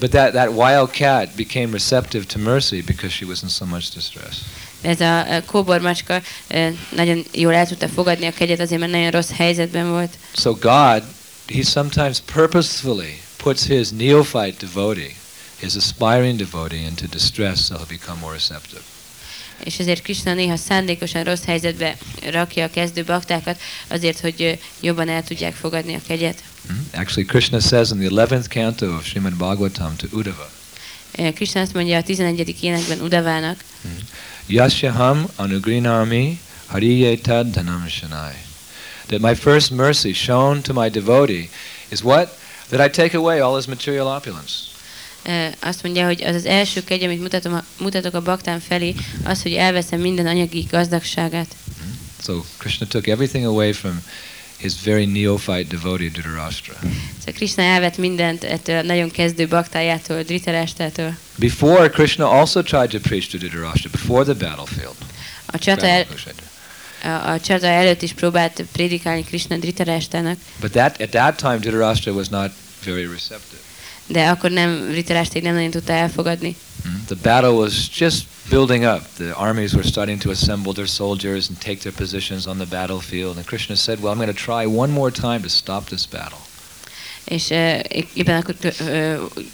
But 0.00 0.10
that, 0.10 0.32
that 0.32 0.52
wild 0.52 0.90
cat 0.90 1.36
became 1.36 1.72
receptive 1.72 2.26
to 2.26 2.38
mercy 2.38 2.82
because 2.82 3.10
she 3.14 3.24
was 3.24 3.42
in 3.42 3.48
so 3.48 3.64
much 3.64 3.94
distress. 3.94 4.36
Ez 4.82 5.00
a 5.00 5.26
ö, 5.30 5.44
kóbor 5.44 5.80
macska 5.80 6.20
ö, 6.48 6.68
nagyon 6.96 7.24
jól 7.32 7.54
el 7.54 7.66
tudta 7.66 7.88
fogadni 7.88 8.26
a 8.26 8.32
kegyet, 8.32 8.60
azért, 8.60 8.80
mert 8.80 8.92
nagyon 8.92 9.10
rossz 9.10 9.30
helyzetben 9.30 9.90
volt. 9.90 10.10
So 10.36 10.54
God, 10.54 11.02
He 11.46 11.62
sometimes 11.62 12.20
purposefully 12.32 13.20
puts 13.44 13.66
His 13.66 13.90
neophyte 13.90 14.58
devotee, 14.58 15.14
His 15.60 15.76
aspiring 15.76 16.38
devotee, 16.38 16.84
into 16.86 17.06
distress 17.06 17.66
so 17.66 17.74
he'll 17.76 17.98
become 17.98 18.18
more 18.20 18.32
receptive. 18.32 18.82
És 19.64 19.78
ezért 19.78 20.02
Krishna 20.02 20.34
néha 20.34 20.56
szándékosan 20.56 21.24
rossz 21.24 21.44
helyzetbe 21.44 21.96
rakja 22.30 22.64
a 22.64 22.70
kezdő 22.70 23.04
baktákat, 23.04 23.60
azért, 23.88 24.20
hogy 24.20 24.58
jobban 24.80 25.08
el 25.08 25.24
tudják 25.24 25.54
fogadni 25.54 25.94
a 25.94 26.00
kegyet. 26.06 26.42
Mhm. 26.68 26.78
Actually, 26.92 27.24
Krishna 27.24 27.60
says 27.60 27.90
in 27.90 27.98
the 27.98 28.08
11th 28.08 28.48
canto 28.48 28.86
of 28.86 29.06
Srimad 29.06 29.34
Bhagavatam 29.34 29.96
to 29.96 30.06
Uddhava, 30.12 30.50
Krishna 31.34 31.60
azt 31.60 31.74
mondja 31.74 31.96
a 31.96 32.02
11. 32.02 32.54
énekben 32.60 33.00
Udavának, 33.00 33.64
Yasyaham 34.46 35.26
anugrinami 35.36 36.40
hariyetad 36.66 37.50
dhanam 37.50 37.88
shanai. 37.88 38.34
That 39.06 39.20
my 39.20 39.34
first 39.34 39.70
mercy 39.70 40.12
shown 40.12 40.62
to 40.62 40.72
my 40.82 40.88
devotee 40.88 41.48
is 41.88 42.00
what? 42.02 42.42
That 42.68 42.88
I 42.88 42.90
take 42.90 43.16
away 43.16 43.40
all 43.40 43.56
his 43.56 43.66
material 43.66 44.06
opulence. 44.06 44.52
Azt 45.60 45.82
mondja, 45.82 46.06
hogy 46.06 46.22
az 46.22 46.34
az 46.34 46.44
első 46.44 46.84
kegy, 46.84 47.02
amit 47.02 47.20
mutatom 47.20 47.62
mutatok 47.78 48.14
a 48.14 48.22
baktám 48.22 48.58
felé, 48.58 48.94
az, 49.24 49.42
hogy 49.42 49.52
elveszem 49.52 50.00
minden 50.00 50.26
anyagi 50.26 50.66
gazdagságát. 50.70 51.56
So 52.22 52.40
Krishna 52.58 52.86
took 52.86 53.06
everything 53.06 53.44
away 53.44 53.72
from 53.72 54.02
his 54.56 54.72
very 54.84 55.04
neophyte 55.04 55.76
devotee 55.76 56.08
Dhritarashtra. 56.08 56.74
Szóval 57.18 57.34
Krishna 57.34 57.62
elvett 57.62 57.96
mindent 57.96 58.44
ettől 58.44 58.76
a 58.76 58.82
nagyon 58.82 59.10
kezdő 59.10 59.48
baktájától, 59.48 60.22
Dhritarashtától. 60.22 61.16
Before, 61.36 61.90
Krishna 61.90 62.30
also 62.30 62.62
tried 62.62 62.88
to 62.88 62.98
preach 62.98 63.30
to 63.30 63.38
Dhritarashtra, 63.38 63.90
before 63.90 64.24
the 64.24 64.48
battlefield. 64.48 64.96
A 65.46 65.58
csata, 65.58 65.86
el. 65.86 66.06
A, 67.04 67.30
a 67.32 67.40
csata 67.40 67.66
előtt 67.66 68.02
is 68.02 68.12
próbált 68.12 68.64
prédikálni 68.72 69.24
Krishna 69.24 69.56
Dhritarashtának, 69.56 70.36
But 70.60 70.72
that, 70.72 71.00
at 71.00 71.10
that 71.10 71.36
time, 71.36 71.58
Dhritarashtra 71.58 72.12
was 72.14 72.28
not 72.28 72.50
very 72.84 73.06
receptive. 73.06 73.60
de 74.06 74.28
akkor 74.28 74.50
nem 74.50 74.88
Dhritarashta 74.90 75.40
nem 75.42 75.54
nagyon 75.54 75.70
tudta 75.70 75.92
elfogadni. 75.92 76.56
Mm. 76.84 77.04
The 77.06 77.16
battle 77.22 77.50
was 77.50 77.72
just 77.98 78.24
building 78.48 78.84
up. 78.84 79.02
The 79.16 79.30
armies 79.34 79.72
were 79.72 79.86
starting 79.86 80.20
to 80.20 80.30
assemble 80.30 80.72
their 80.72 80.86
soldiers 80.86 81.48
and 81.48 81.58
take 81.58 81.76
their 81.76 81.92
positions 81.92 82.46
on 82.46 82.56
the 82.56 82.66
battlefield. 82.66 83.36
And 83.36 83.44
Krishna 83.46 83.74
said, 83.74 83.98
Well, 84.00 84.12
I'm 84.12 84.18
going 84.18 84.36
to 84.36 84.42
try 84.44 84.66
one 84.66 84.92
more 84.92 85.10
time 85.10 85.42
to 85.42 85.48
stop 85.48 85.84
this 85.88 86.06
battle. 86.06 86.38
És 87.24 87.50
éppen 88.14 88.36
akkor 88.36 88.54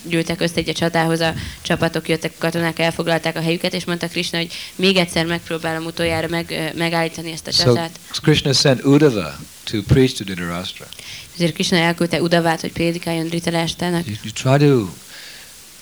gyűltek 0.09 0.41
össze 0.41 0.55
egy 0.55 0.69
a 0.69 0.73
csatához, 0.73 1.21
a 1.21 1.35
csapatok 1.63 2.09
jöttek, 2.09 2.33
a 2.35 2.39
katonák 2.39 2.79
elfoglalták 2.79 3.37
a 3.37 3.41
helyüket, 3.41 3.75
és 3.75 3.85
mondta 3.85 4.09
Krishna, 4.09 4.39
hogy 4.39 4.53
még 4.77 4.97
egyszer 4.97 5.27
megpróbálom 5.27 5.85
utoljára 5.85 6.29
meg, 6.29 6.73
megállítani 6.77 7.33
ezt 7.33 7.47
a 7.47 7.51
So 7.51 7.65
csatát. 7.65 8.01
Krishna 8.23 8.53
sent 8.53 8.85
Uddhava 8.85 9.39
to 9.65 9.83
preach 9.83 10.17
to 10.17 10.25
Dhritarashtra. 10.25 10.87
Ezért 11.35 11.55
Krishna 11.55 11.77
elküldte 11.77 12.23
Udavát, 12.23 12.61
hogy 12.61 12.73
prédikáljon 12.73 13.27
Dhritarashtának. 13.27 14.07
You, 14.07 14.17
you 14.23 14.33
try 14.33 14.67
to 14.69 14.89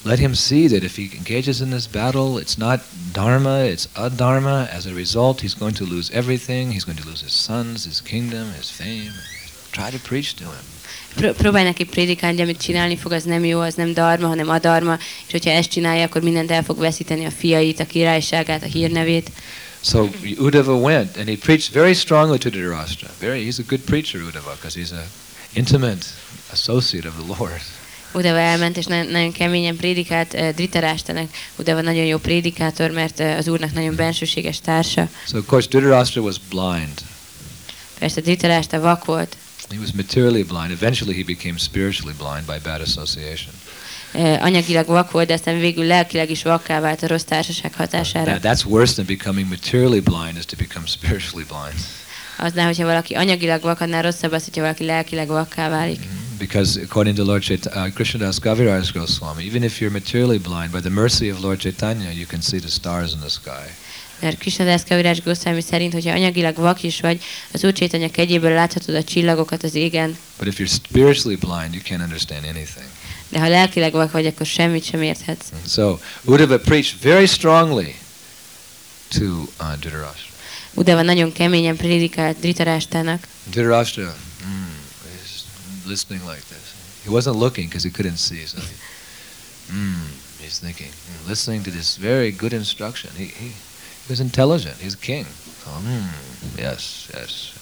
let 0.02 0.18
him 0.18 0.35
see 0.35 0.66
that 0.68 0.83
if 0.83 0.97
he 0.97 1.09
engages 1.16 1.61
in 1.61 1.71
this 1.71 1.87
battle, 1.87 2.42
it's 2.42 2.57
not 2.57 2.80
dharma, 3.12 3.64
it's 3.64 3.88
adharma. 3.95 4.68
As 4.76 4.87
a 4.87 4.92
result, 4.95 5.40
he's 5.40 5.54
going 5.59 5.76
to 5.76 5.85
lose 5.85 6.12
everything. 6.12 6.73
He's 6.73 6.85
going 6.85 7.00
to 7.00 7.09
lose 7.09 7.23
his 7.23 7.33
sons, 7.33 7.85
his 7.85 8.00
kingdom, 8.00 8.52
his 8.57 8.71
fame. 8.71 9.12
Try 9.71 9.90
to 9.90 9.99
preach 9.99 10.35
to 10.35 10.45
him. 10.45 10.77
Pró- 11.14 11.33
próbálj 11.33 11.64
neki 11.64 11.85
prédikálni, 11.85 12.37
hogy 12.37 12.45
amit 12.45 12.62
csinálni 12.62 12.97
fog, 12.97 13.12
az 13.12 13.23
nem 13.23 13.45
jó, 13.45 13.61
az 13.61 13.75
nem 13.75 13.92
dharma, 13.92 14.26
hanem 14.26 14.49
adarma, 14.49 14.99
és 15.26 15.33
hogyha 15.33 15.50
ezt 15.50 15.71
csinálja, 15.71 16.04
akkor 16.04 16.23
mindent 16.23 16.50
el 16.50 16.62
fog 16.62 16.78
veszíteni, 16.78 17.25
a 17.25 17.30
fiait, 17.30 17.80
a 17.80 17.87
királyságát, 17.87 18.62
a 18.62 18.66
hírnevét. 18.66 19.30
So 19.80 20.09
Uddhava 20.38 20.75
went 20.75 21.16
and 21.16 21.28
he 21.28 21.37
preached 21.37 21.73
very 21.73 21.95
strongly 21.95 22.38
to 22.38 22.49
Dhritarashtra. 22.50 23.09
Very, 23.21 23.45
he's 23.47 23.59
a 23.59 23.64
good 23.68 23.80
preacher, 23.80 24.21
Uddhava, 24.21 24.54
because 24.54 24.80
he's 24.80 24.92
a 24.92 25.04
intimate 25.52 26.07
associate 26.52 27.09
of 27.09 27.14
the 27.14 27.35
Lord. 27.38 27.61
Udava 28.12 28.38
elment, 28.38 28.76
és 28.76 28.85
nagyon, 28.85 29.07
nagyon 29.07 29.33
keményen 29.33 29.76
prédikált 29.76 30.35
uh, 30.35 30.50
Dhritarashtának. 30.50 31.30
Udava 31.57 31.80
nagyon 31.80 32.04
jó 32.04 32.18
prédikátor, 32.18 32.90
mert 32.90 33.21
uh, 33.21 33.37
az 33.37 33.49
úrnak 33.49 33.73
nagyon 33.73 33.95
bensőséges 33.95 34.61
társa. 34.61 35.09
So 35.26 35.38
of 35.38 35.47
course 35.47 35.68
Dhritarashtra 35.68 36.23
was 36.23 36.37
blind. 36.50 37.00
Persze 37.99 38.21
Dhritarashta 38.21 38.80
vak 38.80 39.04
volt, 39.04 39.37
He 39.70 39.78
was 39.78 39.92
materially 39.92 40.42
blind. 40.42 40.70
Eventually 40.70 41.14
he 41.14 41.25
became 41.25 41.58
spiritually 41.58 42.14
blind 42.18 42.46
by 42.46 42.58
bad 42.70 42.80
association. 42.80 43.52
anyagilag 44.40 44.87
vak 44.87 45.10
volt, 45.10 45.26
de 45.26 45.32
aztán 45.32 45.58
végül 45.58 45.84
lelkileg 45.84 46.30
is 46.30 46.42
vakká 46.42 46.80
vált 46.80 47.02
a 47.02 47.06
rossz 47.06 47.22
társaság 47.22 47.75
hatására. 47.75 48.38
That, 48.38 48.56
that's 48.56 48.64
worse 48.64 48.94
than 48.94 49.04
becoming 49.06 49.48
materially 49.48 50.00
blind 50.00 50.37
is 50.37 50.44
to 50.44 50.56
become 50.56 50.87
spiritually 50.87 51.46
blind. 51.48 51.75
Aznál, 52.37 52.66
hogyha 52.66 52.84
valaki 52.84 53.14
anyagilag 53.14 53.62
vak, 53.62 53.80
annál 53.80 54.02
rosszabb 54.02 54.32
az, 54.32 54.44
hogyha 54.44 54.60
valaki 54.60 54.84
lelkileg 54.84 55.28
vakká 55.28 55.68
válik. 55.68 56.00
Because 56.38 56.80
according 56.80 57.16
to 57.16 57.25
Lord 57.25 57.42
Chaita- 57.42 57.87
uh, 57.87 57.92
Krishnadas 57.92 58.38
Kaviraj 58.38 58.90
Goswami, 58.92 59.44
even 59.44 59.62
if 59.62 59.80
you're 59.80 59.92
materially 59.92 60.38
blind, 60.38 60.70
by 60.70 60.80
the 60.80 60.88
mercy 60.90 61.30
of 61.30 61.40
Lord 61.40 61.58
Chaitanya, 61.58 62.10
you 62.10 62.26
can 62.26 62.40
see 62.40 62.60
the 62.60 62.68
stars 62.68 63.12
in 63.12 63.20
the 63.20 63.28
sky. 63.28 63.66
Mert 64.20 64.38
Krishnadász 64.38 64.82
Kavirás 64.88 65.22
Goswami 65.22 65.60
szerint, 65.60 65.92
hogyha 65.92 66.12
anyagilag 66.12 66.56
vak 66.56 66.82
is 66.82 67.00
vagy, 67.00 67.22
az 67.52 67.64
Úr 67.64 67.72
Csaitanya 67.72 68.10
kegyéből 68.10 68.52
láthatod 68.52 68.94
a 68.94 69.04
csillagokat 69.04 69.62
az 69.62 69.75
égen, 69.75 70.18
But 70.38 70.46
if 70.46 70.58
you're 70.58 70.72
spiritually 70.72 71.37
blind, 71.37 71.75
you 71.75 71.82
can't 71.82 72.02
understand 72.02 72.44
anything. 72.44 72.87
de 73.28 73.38
ha 73.38 73.48
lelkileg 73.48 73.92
vak 73.92 74.12
vagy, 74.12 74.26
akkor 74.26 74.46
semmit 74.46 74.84
sem 74.84 75.02
érthetsz. 75.02 75.46
So 75.68 75.98
Uddhava 76.25 76.58
preached 76.58 77.00
very 77.02 77.26
strongly 77.26 77.94
to 79.08 79.25
uh, 79.25 79.76
Dhritarashtra. 79.80 80.26
Udava 80.75 81.02
nagyon 81.02 81.32
keményen 81.32 81.76
prédikált 81.76 82.38
Dhritarashtának, 82.38 83.26
Dhritarashtra 83.50 84.16
mm, 84.46 84.76
is 85.25 85.30
listening 85.87 86.22
like 86.22 86.42
this. 86.48 86.66
He 87.04 87.10
wasn't 87.10 87.38
looking 87.38 87.68
because 87.68 87.88
he 87.88 88.02
couldn't 88.02 88.18
see. 88.18 88.46
So 88.46 88.58
he, 88.60 88.75
mm, 89.72 90.08
he's 90.40 90.58
thinking, 90.58 90.90
mm, 90.90 91.28
listening 91.28 91.64
to 91.64 91.70
this 91.70 91.96
very 92.00 92.30
good 92.30 92.52
instruction. 92.52 93.10
He, 93.16 93.25
he, 93.25 93.52
he 94.08 94.12
was 94.12 94.20
intelligent. 94.20 94.76
He's 94.80 94.94
a 94.94 95.00
king. 95.00 95.26
So, 95.64 95.70
mm, 95.80 96.08
yes, 96.56 97.08
yes. 97.12 97.52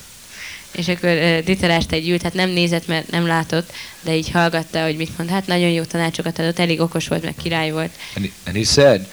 és 0.73 0.89
akkor 0.89 1.11
uh, 1.11 1.39
Dhritarashta 1.39 1.95
egy 1.95 2.09
ült, 2.09 2.23
hát 2.23 2.35
nem 2.35 2.51
nézett, 2.51 2.87
mert 2.87 3.11
nem 3.11 3.27
látott, 3.27 3.73
de 4.01 4.17
így 4.17 4.31
hallgatta, 4.31 4.85
hogy 4.85 4.97
mit 4.97 5.19
mond. 5.19 5.31
Hát 5.31 5.47
nagyon 5.47 5.71
jó 5.71 5.83
tanácsokat 5.83 6.39
adott, 6.39 6.59
elég 6.59 6.81
okos 6.81 7.09
volt, 7.09 7.23
meg 7.23 7.35
király 7.43 7.71
volt. 7.71 7.91
And 8.15 8.25
he, 8.25 8.33
and 8.47 8.57
he 8.57 8.65
said 8.65 9.07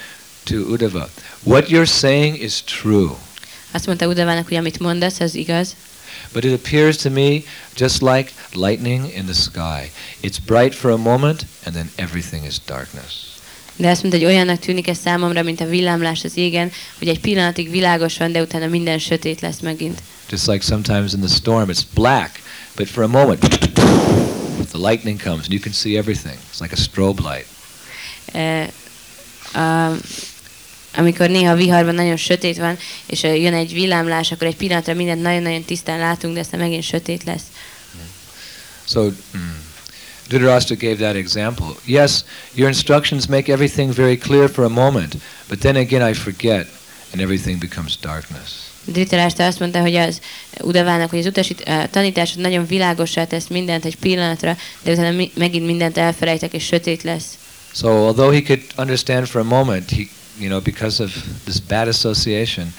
to 0.43 0.55
Uddhava, 0.55 1.09
what 1.43 1.67
you're 1.69 1.99
saying 1.99 2.41
is 2.41 2.63
true. 2.63 3.15
Azt 3.71 3.85
mondta 3.85 4.07
Udavának, 4.07 4.47
hogy 4.47 4.57
amit 4.57 4.79
mondasz, 4.79 5.19
az 5.19 5.35
igaz, 5.35 5.75
But 6.31 6.43
it 6.43 6.53
appears 6.53 6.97
to 6.97 7.09
me 7.09 7.43
just 7.75 8.01
like 8.01 8.31
lightning 8.53 9.11
in 9.15 9.25
the 9.25 9.33
sky. 9.33 9.91
It's 10.21 10.39
bright 10.39 10.73
for 10.73 10.91
a 10.91 10.97
moment, 10.97 11.45
and 11.65 11.75
then 11.75 11.89
everything 11.95 12.45
is 12.45 12.59
darkness. 12.59 13.32
De 13.75 13.89
azt 13.89 14.01
mondta, 14.01 14.19
hogy 14.19 14.29
olyannak 14.29 14.59
tűnik 14.59 14.87
ez 14.87 14.97
számomra, 15.03 15.43
mint 15.43 15.61
a 15.61 15.65
villámlás 15.65 16.23
az 16.23 16.37
égen, 16.37 16.71
hogy 16.97 17.07
egy 17.07 17.19
pillanatig 17.19 17.69
világos 17.69 18.17
van, 18.17 18.31
de 18.31 18.41
utána 18.41 18.67
minden 18.67 18.99
sötét 18.99 19.41
lesz 19.41 19.59
megint. 19.59 20.01
Just 20.29 20.47
like 20.47 20.65
sometimes 20.65 21.13
in 21.13 21.19
the 21.19 21.35
storm, 21.35 21.69
it's 21.69 21.81
black, 21.93 22.41
but 22.75 22.87
for 22.87 23.03
a 23.03 23.07
moment, 23.07 23.39
the 24.71 24.77
lightning 24.89 25.21
comes 25.21 25.43
and 25.43 25.51
you 25.51 25.59
can 25.61 25.71
see 25.71 25.97
everything. 25.97 26.37
It's 26.51 26.59
like 26.59 26.73
a 26.73 26.81
strobe 26.81 27.21
light. 27.21 27.47
E, 28.33 28.69
a, 29.59 29.97
amikor 30.95 31.29
néha 31.29 31.55
viharban 31.55 31.95
nagyon 31.95 32.17
sötét 32.17 32.57
van, 32.57 32.77
és 33.05 33.23
ö, 33.23 33.33
jön 33.33 33.53
egy 33.53 33.73
villámlás, 33.73 34.31
akkor 34.31 34.47
egy 34.47 34.55
pillanatra 34.55 34.93
mindent 34.93 35.21
nagyon-nagyon 35.21 35.63
tisztán 35.63 35.99
látunk, 35.99 36.33
de 36.33 36.39
aztán 36.39 36.59
megint 36.59 36.83
sötét 36.83 37.23
lesz. 37.23 37.43
So 38.87 39.03
mm, 39.03 39.62
Dhritarashtra 40.33 40.79
gave 40.79 40.97
that 40.97 41.15
example. 41.15 41.75
Yes, 41.85 42.23
your 42.53 42.67
instructions 42.67 43.27
make 43.27 43.51
everything 43.51 43.93
very 43.93 44.17
clear 44.17 44.47
for 44.47 44.65
a 44.65 44.69
moment, 44.69 45.15
but 45.47 45.59
then 45.59 45.75
again 45.75 46.09
I 46.09 46.13
forget, 46.13 46.67
and 47.11 47.21
everything 47.21 47.59
becomes 47.59 47.97
darkness. 47.97 48.71
Dhritarashtra 48.85 49.45
azt 49.45 49.59
mondta, 49.59 49.81
hogy 49.81 49.95
az 49.95 50.19
Udavának, 50.61 51.09
hogy 51.09 51.19
az 51.19 51.25
utasít, 51.25 51.61
a 51.61 51.87
tanításod 51.91 52.41
nagyon 52.41 52.65
világossá 52.65 53.25
tesz 53.25 53.47
mindent 53.47 53.85
egy 53.85 53.95
pillanatra, 53.95 54.57
de 54.81 54.91
utána 54.91 55.11
mi, 55.11 55.31
megint 55.35 55.65
mindent 55.65 55.97
elfelejtek, 55.97 56.53
és 56.53 56.65
sötét 56.65 57.03
lesz. 57.03 57.37
So 57.73 57.87
although 57.87 58.33
he 58.33 58.41
could 58.41 58.61
understand 58.77 59.27
for 59.27 59.41
a 59.41 59.43
moment, 59.43 59.89
he, 59.89 60.07
you 60.39 60.47
know, 60.47 60.61
because 60.61 61.03
of 61.03 61.11
this 61.43 61.59
bad 61.59 61.87
association, 61.87 62.73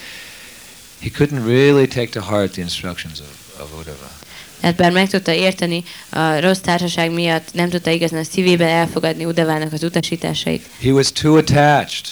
he 1.01 1.11
couldn't 1.11 1.45
really 1.45 1.87
take 1.87 2.09
to 2.09 2.21
heart 2.21 2.53
the 2.53 2.63
instructions 2.63 3.21
of, 3.21 3.61
of 3.61 3.69
Uddhava. 3.79 4.24
Bár 4.73 4.93
meg 4.93 5.09
tudta 5.09 5.33
érteni, 5.33 5.85
a 6.11 6.41
rossz 6.41 6.59
társaság 6.59 7.11
miatt 7.11 7.53
nem 7.53 7.69
tudta 7.69 7.91
igazán 7.91 8.21
a 8.21 8.25
szívében 8.25 8.69
elfogadni 8.69 9.25
Udavának 9.25 9.73
az 9.73 9.83
utasításait. 9.83 10.67
He 10.81 10.91
was 10.91 11.13
too 11.13 11.37
attached. 11.37 12.07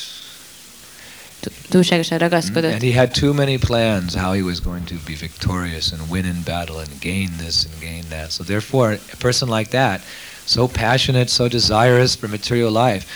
Túlságosan 1.69 2.19
ragaszkodott. 2.19 2.73
And 2.73 2.83
he 2.83 2.99
had 2.99 3.11
too 3.11 3.33
many 3.33 3.59
plans 3.59 4.15
how 4.15 4.33
he 4.33 4.43
was 4.43 4.61
going 4.61 4.85
to 4.89 4.95
be 5.07 5.15
victorious 5.15 5.93
and 5.93 6.01
win 6.11 6.25
in 6.25 6.43
battle 6.45 6.77
and 6.77 6.89
gain 7.01 7.31
this 7.39 7.65
and 7.65 7.81
gain 7.81 8.05
that. 8.09 8.31
So 8.31 8.45
therefore, 8.45 8.99
a 9.13 9.17
person 9.19 9.49
like 9.49 9.71
that, 9.71 10.01
so 10.45 10.67
passionate, 10.67 11.29
so 11.29 11.49
desirous 11.49 12.15
for 12.15 12.29
material 12.29 12.71
life, 12.71 13.07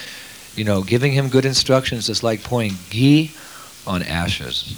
you 0.56 0.64
know, 0.64 0.82
giving 0.82 1.12
him 1.12 1.28
good 1.28 1.44
instructions 1.44 2.08
is 2.08 2.22
like 2.22 2.42
pouring 2.42 2.76
ghee 2.90 3.30
on 3.84 4.02
ashes. 4.02 4.74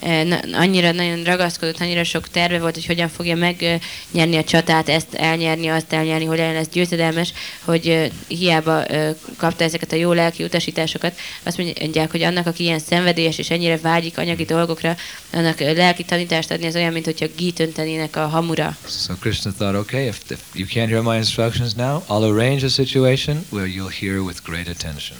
Eh, 0.00 0.38
annyira 0.52 0.92
nagyon 0.92 1.24
ragaszkodott, 1.24 1.80
annyira 1.80 2.04
sok 2.04 2.28
terve 2.28 2.58
volt, 2.58 2.74
hogy 2.74 2.86
hogyan 2.86 3.08
fogja 3.08 3.36
megnyerni 3.36 4.36
a 4.36 4.44
csatát, 4.44 4.88
ezt 4.88 5.14
elnyerni, 5.14 5.68
azt 5.68 5.92
elnyerni, 5.92 6.24
hogyan 6.24 6.52
lesz 6.52 6.68
győzedelmes, 6.68 7.32
hogy 7.64 7.88
eh, 7.88 8.10
hiába 8.28 8.84
eh, 8.84 9.14
kapta 9.36 9.64
ezeket 9.64 9.92
a 9.92 9.96
jó 9.96 10.12
lelki 10.12 10.44
utasításokat. 10.44 11.18
Azt 11.42 11.58
mondják, 11.58 12.10
hogy 12.10 12.22
annak, 12.22 12.46
aki 12.46 12.62
ilyen 12.62 12.78
szenvedélyes 12.78 13.38
és 13.38 13.50
ennyire 13.50 13.78
vágyik 13.78 14.18
anyagi 14.18 14.44
dolgokra, 14.44 14.96
annak 15.32 15.60
lelki 15.60 16.04
tanítást 16.04 16.50
adni, 16.50 16.66
az 16.66 16.74
olyan, 16.74 16.92
mint 16.92 17.04
hogyha 17.04 17.26
gít 17.36 17.60
öntenének 17.60 18.16
a 18.16 18.26
hamura. 18.26 18.76
So 18.88 19.14
Krishna 19.20 19.52
thought, 19.52 19.76
okay, 19.76 20.06
if, 20.06 20.20
if 20.28 20.40
you 20.54 20.66
can't 20.66 20.88
hear 20.88 21.02
my 21.02 21.16
instructions 21.16 21.74
now, 21.74 22.02
I'll 22.08 22.30
arrange 22.32 22.64
a 22.64 22.68
situation 22.68 23.44
where 23.50 23.66
you'll 23.66 23.94
hear 24.00 24.22
with 24.22 24.42
great 24.44 24.68
attention. 24.68 25.16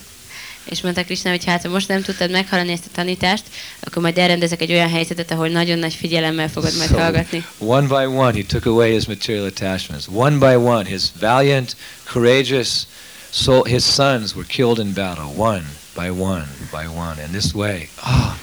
És 0.64 0.80
mondta 0.80 1.04
Krishna, 1.04 1.30
hogy 1.30 1.44
hát 1.44 1.62
ha 1.62 1.68
most 1.68 1.88
nem 1.88 2.02
tudtad 2.02 2.30
meghallani 2.30 2.72
ezt 2.72 2.86
a 2.86 2.94
tanítást, 2.94 3.42
akkor 3.80 4.02
majd 4.02 4.18
elrendezek 4.18 4.60
egy 4.60 4.72
olyan 4.72 4.90
helyzetet, 4.90 5.30
ahol 5.30 5.48
nagyon 5.48 5.78
nagy 5.78 5.94
figyelemmel 5.94 6.48
fogod 6.48 6.76
meghallgatni. 6.78 7.44
one 7.58 7.86
by 7.86 8.04
one, 8.16 8.32
he 8.32 8.42
took 8.42 8.66
away 8.66 8.92
his 8.92 9.06
material 9.06 9.44
attachments. 9.44 10.06
One 10.12 10.38
by 10.38 10.54
one, 10.54 10.84
his 10.84 11.02
valiant, 11.20 11.76
courageous 12.04 12.86
soul, 13.30 13.64
his 13.64 13.84
sons 13.84 14.34
were 14.34 14.46
killed 14.46 14.78
in 14.78 14.92
battle, 14.92 15.32
one 15.36 15.64
by 15.94 16.10
one 16.10 16.48
by 16.70 16.86
one. 16.86 17.22
And 17.22 17.32
this 17.32 17.54
way, 17.54 17.88
oh, 18.04 18.38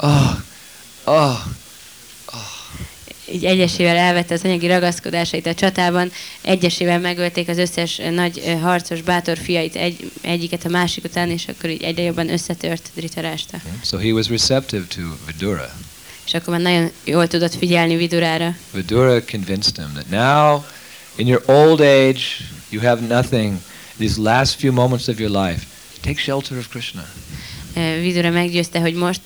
oh, 0.00 0.44
oh, 1.06 1.56
így 3.32 3.44
egyesével 3.44 3.96
elvette 3.96 4.34
az 4.34 4.44
anyagi 4.44 4.66
ragaszkodásait 4.66 5.46
a 5.46 5.54
csatában, 5.54 6.12
egyesével 6.40 7.00
megölték 7.00 7.48
az 7.48 7.58
összes 7.58 8.00
nagy 8.10 8.56
harcos, 8.62 9.02
bátor 9.02 9.38
fiait 9.38 9.76
egy, 9.76 10.10
egyiket 10.20 10.64
a 10.64 10.68
másik 10.68 11.04
után, 11.04 11.30
és 11.30 11.48
akkor 11.48 11.70
így 11.70 11.82
egyre 11.82 12.02
jobban 12.02 12.30
összetört 12.30 12.90
Dritarásta. 12.94 13.60
So 13.84 13.98
he 13.98 14.12
was 14.12 14.28
receptive 14.28 14.84
to 14.94 15.00
Vidura. 15.26 15.74
És 16.26 16.34
akkor 16.34 16.54
már 16.54 16.62
nagyon 16.62 16.90
jól 17.04 17.26
tudott 17.26 17.54
figyelni 17.54 17.96
Vidurára. 17.96 18.56
Vidura 18.72 19.24
convinced 19.24 19.76
him 19.76 19.92
that 19.94 20.10
now, 20.10 20.64
in 21.16 21.26
your 21.26 21.42
old 21.46 21.80
age, 21.80 22.20
you 22.68 22.82
have 22.82 23.00
nothing. 23.06 23.58
These 23.98 24.20
last 24.20 24.58
few 24.58 24.72
moments 24.72 25.08
of 25.08 25.18
your 25.18 25.46
life, 25.46 25.66
take 26.00 26.20
shelter 26.20 26.58
of 26.58 26.68
Krishna. 26.68 27.04
Vidura 28.00 28.30
meggyőzte, 28.30 28.80
hogy 28.80 28.94
most, 28.94 29.20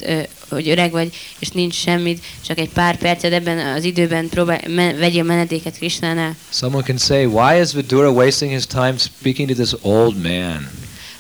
hogy 0.49 0.69
öreg 0.69 0.91
vagy, 0.91 1.15
és 1.39 1.49
nincs 1.49 1.75
semmit, 1.75 2.25
csak 2.47 2.59
egy 2.59 2.69
pár 2.69 2.97
perced 2.97 3.33
ebben 3.33 3.59
az 3.59 3.85
időben 3.85 4.29
próbálj, 4.29 4.61
men, 4.69 4.99
vegyél 4.99 5.23
menedéket 5.23 5.77
Krishnánál. 5.77 6.37
Someone 6.49 6.87
can 6.87 6.99
say, 6.99 7.25
why 7.25 7.61
is 7.61 7.73
Vidura 7.73 8.11
wasting 8.11 8.53
his 8.53 8.67
time 8.67 8.95
speaking 8.99 9.49
to 9.49 9.55
this 9.55 9.73
old 9.81 10.23
man? 10.23 10.71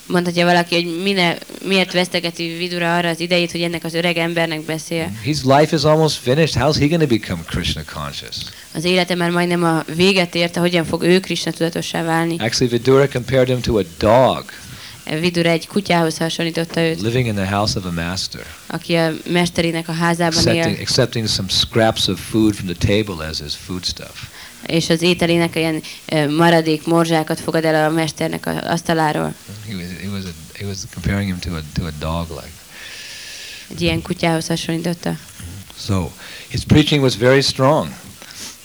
Mondhatja 0.06 0.44
valaki, 0.44 0.74
hogy 0.74 1.02
mine, 1.02 1.38
miért 1.64 1.92
vesztegeti 1.92 2.56
Vidura 2.58 2.96
arra 2.96 3.08
az 3.08 3.20
idejét, 3.20 3.50
hogy 3.50 3.62
ennek 3.62 3.84
az 3.84 3.94
öreg 3.94 4.16
embernek 4.16 4.60
beszél. 4.60 5.12
His 5.22 5.38
life 5.42 5.76
is 5.76 5.82
almost 5.82 6.16
finished. 6.16 6.62
How's 6.62 6.76
he 6.78 6.86
going 6.86 7.00
to 7.00 7.06
become 7.06 7.42
Krishna 7.46 7.82
conscious? 7.94 8.36
Az 8.74 8.84
élete 8.84 9.14
már 9.14 9.30
majdnem 9.30 9.64
a 9.64 9.84
véget 9.94 10.34
érte, 10.34 10.60
hogyan 10.60 10.84
fog 10.84 11.02
ő 11.02 11.20
Krishna 11.20 11.50
tudatossá 11.50 12.02
válni. 12.02 12.36
Actually, 12.38 12.72
Vidura 12.76 13.08
compared 13.08 13.46
him 13.46 13.60
to 13.60 13.78
a 13.78 13.82
dog 13.98 14.44
Vidura 15.18 15.48
egy 15.48 15.66
kutyához 15.66 16.18
hasonlította 16.18 16.80
őt, 16.80 17.00
living 17.00 17.26
in 17.26 17.34
the 17.34 17.56
house 17.56 17.78
of 17.78 17.84
a 17.84 17.90
master, 17.90 18.46
aki 18.66 18.94
a 18.94 19.12
mesterének 19.30 19.88
a 19.88 19.92
házában 19.92 20.38
accepting, 20.38 20.76
él, 20.76 20.80
accepting 20.80 21.28
some 21.28 21.48
scraps 21.48 22.08
of 22.08 22.20
food 22.30 22.54
from 22.54 22.74
the 22.74 22.86
table 22.86 23.26
as 23.26 23.40
his 23.40 23.54
foodstuff. 23.66 24.28
és 24.66 24.90
az 24.90 25.02
ételének 25.02 25.56
ilyen 25.56 25.82
maradék 26.30 26.86
morzsákat 26.86 27.40
fogad 27.40 27.64
el 27.64 27.90
a 27.90 27.92
mesternek 27.92 28.46
az 28.46 28.56
asztaláról. 28.62 29.34
He 29.68 29.74
was, 29.74 29.84
he 30.02 30.08
was, 30.08 30.24
a, 30.24 30.58
he 30.58 30.66
was 30.66 30.78
comparing 30.92 31.26
him 31.28 31.38
to 31.38 31.56
a, 31.56 31.62
to 31.74 31.84
a 31.84 31.92
dog 31.98 32.28
like. 32.28 32.52
Egy 33.70 33.80
ilyen 33.80 34.02
kutyához 34.02 34.46
hasonlította. 34.46 35.16
So 35.86 36.10
his 36.48 36.64
preaching 36.64 37.02
was 37.02 37.16
very 37.16 37.42
strong. 37.42 37.88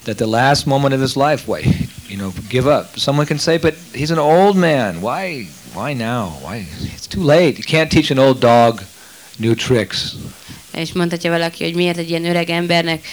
That 0.04 0.16
the 0.16 0.26
last 0.26 0.66
moment 0.66 0.94
of 0.94 1.00
his 1.00 1.16
life, 1.16 1.44
why, 1.48 1.85
you 2.08 2.18
know, 2.18 2.34
give 2.50 2.68
up. 2.68 2.98
Someone 2.98 3.26
can 3.26 3.38
say, 3.38 3.58
but 3.58 3.74
he's 3.94 4.12
an 4.12 4.20
old 4.20 4.56
man. 4.56 5.02
Why, 5.02 5.48
why 5.74 5.94
now? 5.94 6.30
Why? 6.44 6.68
It's 6.94 7.08
too 7.08 7.24
late. 7.24 7.58
You 7.58 7.64
can't 7.64 7.92
teach 7.92 8.12
an 8.12 8.20
old 8.20 8.40
dog 8.40 8.82
new 9.38 9.56
tricks. 9.56 10.16
És 10.72 10.94
mondhatja 10.94 11.32
valaki, 11.32 11.64
hogy 11.64 11.76
miért 11.76 11.98
egy 11.98 12.10
ilyen 12.10 12.26
öreg 12.26 12.50
embernek, 12.50 13.06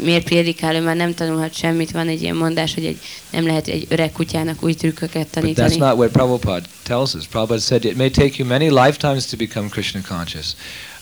miért 0.00 0.24
prédikál, 0.24 0.74
ő 0.74 0.80
már 0.80 0.96
nem 0.96 1.14
tanulhat 1.14 1.54
semmit. 1.54 1.90
Van 1.90 2.08
egy 2.08 2.22
ilyen 2.22 2.36
mondás, 2.36 2.74
hogy 2.74 2.84
egy, 2.84 2.98
nem 3.30 3.46
lehet 3.46 3.66
egy 3.68 3.86
öreg 3.88 4.12
kutyának 4.12 4.62
új 4.62 4.74
trükköket 4.74 5.40
But 5.40 5.56
that's 5.56 5.78
not 5.78 5.96
what 5.96 6.10
Prabhupada 6.10 6.66
tells 6.82 7.14
us. 7.14 7.26
Prabhupada 7.26 7.60
said 7.60 7.84
it 7.84 7.96
may 7.96 8.10
take 8.10 8.32
you 8.36 8.48
many 8.48 8.70
lifetimes 8.70 9.26
to 9.26 9.36
become 9.36 9.68
Krishna 9.68 10.00
conscious, 10.08 10.54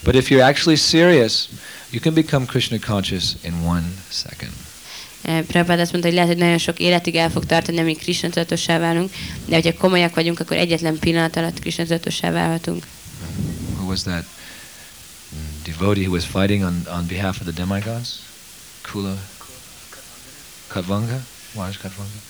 but 0.05 0.15
if 0.15 0.31
you're 0.31 0.45
actually 0.45 0.77
serious, 0.77 1.49
you 1.91 2.01
can 2.01 2.15
become 2.15 2.47
Krishna 2.47 2.79
conscious 2.79 3.37
in 3.43 3.65
one 3.65 3.85
second. 4.11 4.68
Eh, 5.23 5.43
Prabhupád 5.43 5.81
azt 5.81 5.91
mondta, 5.93 6.09
hogy 6.09 6.19
lehet, 6.19 6.33
hogy 6.33 6.43
nagyon 6.43 6.59
sok 6.59 6.79
életig 6.79 7.15
el 7.15 7.31
fog 7.31 7.47
tartani, 7.47 7.79
amíg 7.79 7.99
Krishna 7.99 8.29
tudatossá 8.29 8.79
válunk, 8.79 9.11
de 9.47 9.55
hogyha 9.55 9.75
komolyak 9.75 10.15
vagyunk, 10.15 10.41
akkor 10.41 10.57
egyetlen 10.57 10.99
pillanat 10.99 11.37
alatt 11.37 11.61
Krishna 11.61 11.85
tudatossá 11.85 12.31
válhatunk. 12.31 12.87
Who 13.77 13.87
was 13.89 14.03
that 14.03 14.25
mm, 15.35 15.63
devotee 15.65 16.03
who 16.03 16.13
was 16.13 16.25
fighting 16.25 16.63
on, 16.63 16.83
on 16.99 17.07
behalf 17.07 17.41
of 17.41 17.47
the 17.47 17.65
demigods? 17.65 18.19
Kula? 18.93 19.17
Katvanga? 20.69 21.21
Is 21.69 21.77
Katvanga? 21.77 22.21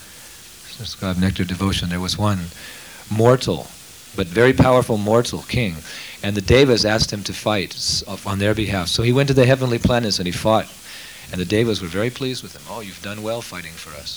Describe 0.79 1.19
nectar 1.19 1.45
devotion. 1.45 1.89
There 1.89 2.01
was 2.01 2.19
one 2.19 2.39
mortal, 3.09 3.67
but 4.15 4.27
very 4.29 4.53
powerful 4.53 4.97
mortal 4.97 5.43
king, 5.49 5.75
and 6.23 6.37
the 6.37 6.41
devas 6.41 6.85
asked 6.85 7.11
him 7.13 7.23
to 7.25 7.33
fight 7.33 8.03
on 8.25 8.39
their 8.39 8.55
behalf. 8.55 8.89
So 8.89 9.03
he 9.03 9.13
went 9.13 9.29
to 9.29 9.35
the 9.35 9.45
heavenly 9.45 9.79
planets 9.79 10.19
and 10.19 10.27
he 10.27 10.33
fought, 10.33 10.67
and 11.33 11.47
the 11.47 11.57
devas 11.57 11.81
were 11.81 11.91
very 11.91 12.11
pleased 12.11 12.43
with 12.43 12.57
him. 12.57 12.63
Oh, 12.69 12.83
you've 12.83 13.03
done 13.03 13.21
well 13.23 13.41
fighting 13.41 13.75
for 13.75 13.93
us. 14.03 14.11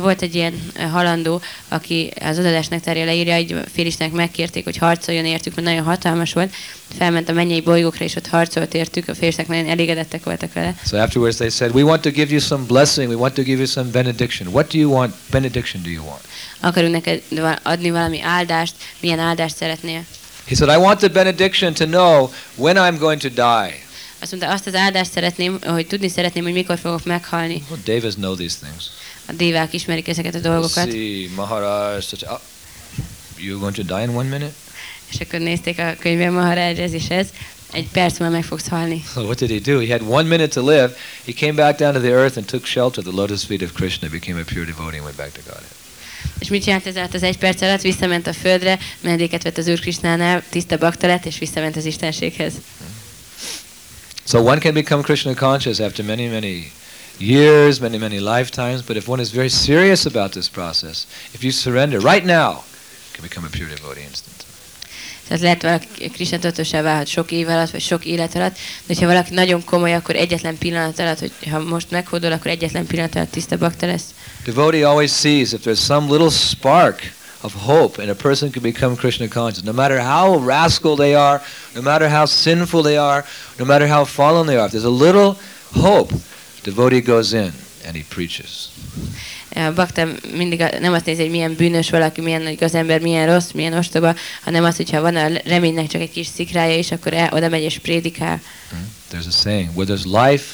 Volt 0.00 0.22
egy 0.22 0.34
ilyen 0.34 0.60
eh, 0.74 0.90
halandó, 0.90 1.40
aki 1.68 2.12
az 2.20 2.38
adadás 2.38 2.68
nektárja 2.68 3.04
leírja, 3.04 3.34
hogy 3.34 3.56
félistenek 3.72 4.12
megkérték, 4.12 4.64
hogy 4.64 4.76
harcoljon 4.76 5.24
értük, 5.24 5.54
mert 5.54 5.66
nagyon 5.66 5.84
hatalmas 5.84 6.32
volt. 6.32 6.52
Felment 6.96 7.28
a 7.28 7.32
mennyei 7.32 7.60
bolygókra, 7.60 8.04
és 8.04 8.16
ott 8.16 8.26
harcolt 8.26 8.74
értük, 8.74 9.08
a 9.08 9.14
félistenek 9.14 9.50
nagyon 9.50 9.68
elégedettek 9.68 10.24
voltak 10.24 10.52
vele. 10.52 10.74
So 10.86 10.96
afterwards 10.96 11.36
they 11.36 11.48
said, 11.48 11.74
"We 11.74 11.82
want 11.82 12.02
to 12.02 12.10
give 12.10 12.30
you 12.30 12.40
some 12.40 12.64
blessing. 12.64 13.08
We 13.08 13.16
want 13.16 13.34
to 13.34 13.42
give 13.42 13.58
you 13.58 13.66
some 13.66 13.90
benediction. 13.90 14.48
What 14.48 14.72
do 14.72 14.78
you 14.78 14.92
want? 14.92 15.14
Benediction 15.30 15.82
do 15.82 15.90
you 15.90 16.04
want?" 16.04 16.20
Akarunk 16.60 16.92
neked 16.92 17.22
adni 17.62 17.90
valami 17.90 18.20
áldást, 18.22 18.74
milyen 19.00 19.18
áldást 19.18 19.56
szeretnél? 19.56 20.04
He 20.46 20.54
said, 20.54 20.68
I 20.68 20.76
want 20.76 20.98
the 20.98 21.08
benediction 21.08 21.74
to 21.74 21.86
know 21.86 22.30
when 22.56 22.76
I'm 22.76 22.98
going 22.98 23.20
to 23.20 23.28
die. 23.28 23.82
Azt 24.22 24.30
mondta, 24.30 24.50
azt 24.50 24.66
az 24.66 24.74
áldást 24.74 25.10
szeretném, 25.10 25.58
hogy 25.62 25.86
tudni 25.86 26.08
szeretném, 26.08 26.42
hogy 26.42 26.52
mikor 26.52 26.78
fogok 26.78 27.04
meghalni. 27.04 27.62
Well, 27.70 27.80
Devas 27.84 28.14
know 28.14 28.34
these 28.34 28.56
things. 28.60 28.84
A 29.26 29.32
dévák 29.32 29.72
ismerik 29.72 30.08
ezeket 30.08 30.34
a 30.34 30.38
dolgokat. 30.38 30.90
see, 30.90 31.28
Maharaj, 31.34 32.00
such 32.00 32.32
oh, 32.32 32.40
you're 33.38 33.58
going 33.58 33.74
to 33.74 33.82
die 33.82 34.02
in 34.02 34.08
one 34.08 34.28
minute? 34.28 34.52
És 35.12 35.20
akkor 35.20 35.40
nézték 35.40 35.78
a 35.78 35.94
könyvben 35.98 36.32
Maharaj, 36.32 36.82
ez 36.82 36.92
is 36.92 37.08
ez. 37.08 37.26
Egy 37.72 37.88
perc 37.92 38.18
múlva 38.18 38.34
meg 38.34 38.44
fogsz 38.44 38.68
halni. 38.68 39.04
So 39.12 39.20
what 39.28 39.38
did 39.38 39.50
he 39.50 39.72
do? 39.72 39.80
He 39.80 39.92
had 39.92 40.02
one 40.08 40.28
minute 40.28 40.60
to 40.60 40.68
live. 40.68 40.96
He 41.24 41.32
came 41.32 41.52
back 41.52 41.78
down 41.78 41.92
to 41.92 42.00
the 42.00 42.10
earth 42.10 42.36
and 42.36 42.46
took 42.46 42.64
shelter 42.64 42.98
at 42.98 43.04
the 43.04 43.20
lotus 43.20 43.44
feet 43.44 43.62
of 43.62 43.72
Krishna, 43.72 44.08
became 44.08 44.40
a 44.40 44.44
pure 44.44 44.64
devotee, 44.64 44.96
and 44.96 45.04
went 45.04 45.16
back 45.16 45.32
to 45.32 45.40
Godhead. 45.44 45.80
És 46.38 46.48
mit 46.48 46.62
csinált 46.62 46.86
ez 46.86 46.96
alatt 46.96 47.14
az 47.14 47.22
egy 47.22 47.38
perc 47.38 47.62
alatt? 47.62 47.80
Visszament 47.80 48.26
a 48.26 48.32
földre, 48.32 48.78
menedéket 49.00 49.42
vett 49.42 49.58
az 49.58 49.68
Úr 49.68 49.80
Krisnánál, 49.80 50.42
tiszta 50.48 50.78
bakta 50.78 51.06
lett, 51.06 51.24
és 51.24 51.38
visszament 51.38 51.76
az 51.76 51.84
Istenséghez. 51.84 52.52
So 54.24 54.40
one 54.42 54.60
can 54.60 54.74
become 54.74 55.02
Krishna 55.02 55.34
conscious 55.34 55.80
after 55.80 56.04
many, 56.04 56.28
many 56.28 56.72
years, 57.18 57.80
many, 57.80 57.98
many 57.98 58.18
lifetimes, 58.18 58.82
but 58.82 58.96
if 58.96 59.08
one 59.08 59.20
is 59.20 59.30
very 59.30 59.48
serious 59.48 60.06
about 60.06 60.32
this 60.32 60.48
process, 60.48 61.06
if 61.34 61.42
you 61.42 61.50
surrender 61.50 61.98
right 62.00 62.24
now, 62.24 62.50
you 62.50 63.12
can 63.12 63.22
become 63.22 63.44
a 63.44 63.50
pure 63.50 63.68
devotee 63.68 64.02
instantly. 64.02 64.42
Tehát 65.28 65.42
lehet 65.42 65.62
valaki 65.62 66.10
Krishna 66.10 66.36
tudatosá 66.36 66.82
válhat 66.82 67.06
sok 67.06 67.30
év 67.30 67.48
alatt, 67.48 67.70
vagy 67.70 67.80
sok 67.80 68.04
élet 68.04 68.34
alatt, 68.34 68.56
de 68.86 68.94
ha 68.98 69.06
valaki 69.06 69.34
nagyon 69.34 69.64
komoly, 69.64 69.94
akkor 69.94 70.16
egyetlen 70.16 70.58
pillanat 70.58 70.98
alatt, 70.98 71.18
hogy 71.18 71.32
ha 71.50 71.58
most 71.58 71.90
meghódol, 71.90 72.32
akkor 72.32 72.50
egyetlen 72.50 72.86
pillanat 72.86 73.14
alatt 73.14 73.30
tiszta 73.30 73.56
bakta 73.56 73.86
lesz. 73.86 74.04
Devotee 74.44 74.88
always 74.88 75.12
sees 75.12 75.52
if 75.52 75.60
there's 75.64 75.80
some 75.80 76.10
little 76.10 76.30
spark 76.30 77.12
of 77.42 77.54
hope 77.54 77.98
and 77.98 78.10
a 78.10 78.14
person 78.14 78.50
can 78.50 78.62
become 78.62 78.96
Krishna 78.96 79.28
conscious. 79.28 79.64
No 79.64 79.72
matter 79.72 79.98
how 80.00 80.38
rascal 80.38 80.96
they 80.96 81.14
are, 81.14 81.40
no 81.74 81.82
matter 81.82 82.08
how 82.08 82.26
sinful 82.26 82.82
they 82.82 82.96
are, 82.96 83.24
no 83.58 83.64
matter 83.64 83.86
how 83.86 84.04
fallen 84.04 84.46
they 84.46 84.56
are, 84.56 84.66
if 84.66 84.72
there's 84.72 84.84
a 84.84 85.04
little 85.06 85.36
hope, 85.74 86.12
devotee 86.62 87.00
goes 87.00 87.32
in 87.32 87.52
and 87.86 87.96
he 87.96 88.04
preaches. 88.08 88.68
A 89.54 89.72
bakta 89.72 90.06
mindig 90.34 90.64
nem 90.80 90.92
azt 90.92 91.04
nézi, 91.04 91.20
hogy 91.20 91.30
milyen 91.30 91.54
bűnös 91.54 91.90
valaki, 91.90 92.20
milyen 92.20 92.42
nagy 92.42 92.64
az 92.64 92.74
ember, 92.74 93.00
milyen 93.00 93.26
rossz, 93.26 93.50
milyen 93.50 93.72
ostoba, 93.72 94.14
hanem 94.42 94.64
az, 94.64 94.76
hogyha 94.76 95.00
van 95.00 95.16
a 95.16 95.28
reménynek 95.44 95.86
csak 95.86 96.00
egy 96.00 96.10
kis 96.10 96.26
szikrája 96.26 96.78
is, 96.78 96.90
akkor 96.90 97.12
el, 97.12 97.28
oda 97.32 97.48
megy 97.48 97.62
és 97.62 97.78
prédikál. 97.78 98.40
Hmm? 98.70 98.92
There's 99.10 99.26
a 99.26 99.42
saying, 99.42 99.70
where 99.74 99.94
there's 99.94 100.28
life, 100.28 100.44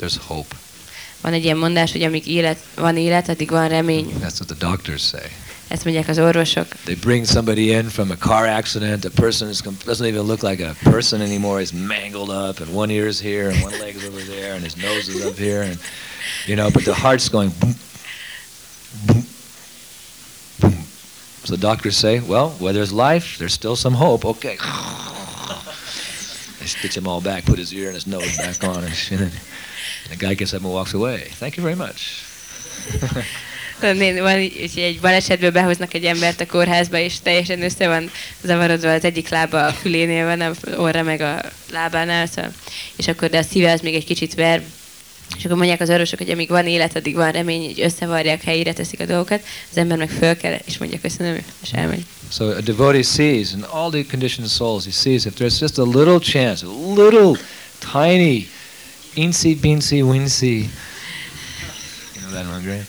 there's 0.00 0.16
hope. 0.26 0.54
Van 1.20 1.32
egy 1.32 1.44
ilyen 1.44 1.56
mondás, 1.56 1.92
hogy 1.92 2.02
amíg 2.02 2.26
élet, 2.26 2.58
van 2.74 2.96
élet, 2.96 3.28
addig 3.28 3.50
van 3.50 3.68
remény. 3.68 4.12
That's 4.20 4.40
what 4.40 4.46
the 4.46 4.68
doctors 4.68 5.02
say. 5.02 5.30
Ezt 5.68 5.84
mondják 5.84 6.08
az 6.08 6.18
orvosok. 6.18 6.66
They 6.84 6.94
bring 6.94 7.26
somebody 7.26 7.70
in 7.70 7.88
from 7.88 8.10
a 8.10 8.16
car 8.16 8.46
accident. 8.46 9.00
The 9.00 9.10
person 9.22 9.48
is, 9.48 9.60
doesn't 9.84 10.06
even 10.06 10.26
look 10.26 10.42
like 10.42 10.62
a 10.62 10.74
person 10.90 11.20
anymore. 11.20 11.58
He's 11.58 11.72
mangled 11.72 12.30
up, 12.30 12.60
and 12.60 12.74
one 12.74 12.92
ear 12.92 13.06
is 13.06 13.20
here, 13.20 13.50
and 13.50 13.62
one 13.62 13.78
leg 13.80 13.96
is 13.96 14.04
over 14.04 14.20
there, 14.20 14.54
and 14.54 14.62
his 14.62 14.76
nose 14.76 15.08
is 15.08 15.24
up 15.26 15.36
here, 15.36 15.62
and 15.62 15.78
you 16.46 16.54
know. 16.54 16.70
But 16.70 16.84
the 16.84 16.94
heart's 16.94 17.28
going 17.28 17.50
boom, 17.60 17.74
boom, 19.06 19.24
boom. 20.60 20.84
So 21.44 21.56
the 21.56 21.60
doctors 21.60 21.96
say, 21.96 22.20
well, 22.20 22.50
where 22.60 22.72
there's 22.72 22.92
life, 22.92 23.38
there's 23.38 23.54
still 23.54 23.76
some 23.76 23.94
hope. 23.94 24.24
Okay. 24.24 24.56
They 26.60 26.66
stitch 26.66 26.96
him 26.96 27.08
all 27.08 27.20
back, 27.20 27.44
put 27.44 27.58
his 27.58 27.72
ear 27.72 27.86
and 27.86 27.94
his 27.94 28.06
nose 28.06 28.36
back 28.36 28.62
on, 28.64 28.84
and, 28.84 28.94
and 29.10 29.32
the 30.10 30.16
guy 30.16 30.34
gets 30.34 30.54
up 30.54 30.62
and 30.62 30.72
walks 30.72 30.94
away. 30.94 31.28
Thank 31.32 31.56
you 31.56 31.62
very 31.62 31.76
much. 31.76 32.24
Van 33.80 34.36
egy 34.36 34.98
balesetből 35.00 35.50
behoznak 35.50 35.94
egy 35.94 36.04
embert 36.04 36.40
a 36.40 36.46
kórházba, 36.46 36.98
és 36.98 37.14
teljesen 37.22 37.62
össze 37.62 37.88
van 37.88 38.10
zavarodva, 38.42 38.92
az 38.92 39.04
egyik 39.04 39.28
lába 39.28 39.66
a 39.66 39.72
fülénél 39.72 40.24
van, 40.24 40.40
a 40.40 40.52
orra 40.76 41.02
meg 41.02 41.20
a 41.20 41.40
lábánál, 41.72 42.26
szóval. 42.26 42.52
és 42.96 43.08
akkor 43.08 43.28
de 43.28 43.38
a 43.38 43.42
szíve 43.42 43.72
az 43.72 43.80
még 43.80 43.94
egy 43.94 44.04
kicsit 44.04 44.34
ver, 44.34 44.62
és 45.38 45.44
akkor 45.44 45.56
mondják 45.56 45.80
az 45.80 45.90
orvosok, 45.90 46.18
hogy 46.18 46.30
amíg 46.30 46.48
van 46.48 46.66
élet, 46.66 46.96
addig 46.96 47.14
van 47.14 47.32
remény, 47.32 47.64
hogy 47.64 47.80
összevarják, 47.80 48.42
helyére 48.42 48.72
teszik 48.72 49.00
a 49.00 49.04
dolgokat, 49.04 49.42
az 49.70 49.76
ember 49.76 49.98
meg 49.98 50.10
föl 50.10 50.36
kell, 50.36 50.58
és 50.64 50.78
mondja 50.78 50.98
köszönöm, 51.00 51.36
és 51.62 51.70
elmegy. 51.72 52.04
So 52.32 52.44
a 52.44 52.60
devotee 52.60 53.02
sees, 53.02 53.52
in 53.52 53.62
all 53.62 53.90
the 53.90 54.04
conditioned 54.10 54.50
souls, 54.50 54.84
he 54.84 54.90
sees 54.90 55.24
if 55.24 55.34
there's 55.34 55.60
just 55.60 55.78
a 55.78 55.82
little 55.82 56.18
chance, 56.20 56.66
a 56.66 56.92
little 56.94 57.40
tiny, 57.92 58.48
eensy 59.14 59.54
beensy 59.54 60.02
winsy, 60.02 60.68
you 62.14 62.20
know 62.22 62.30
that 62.32 62.46
one, 62.46 62.62
great? 62.62 62.86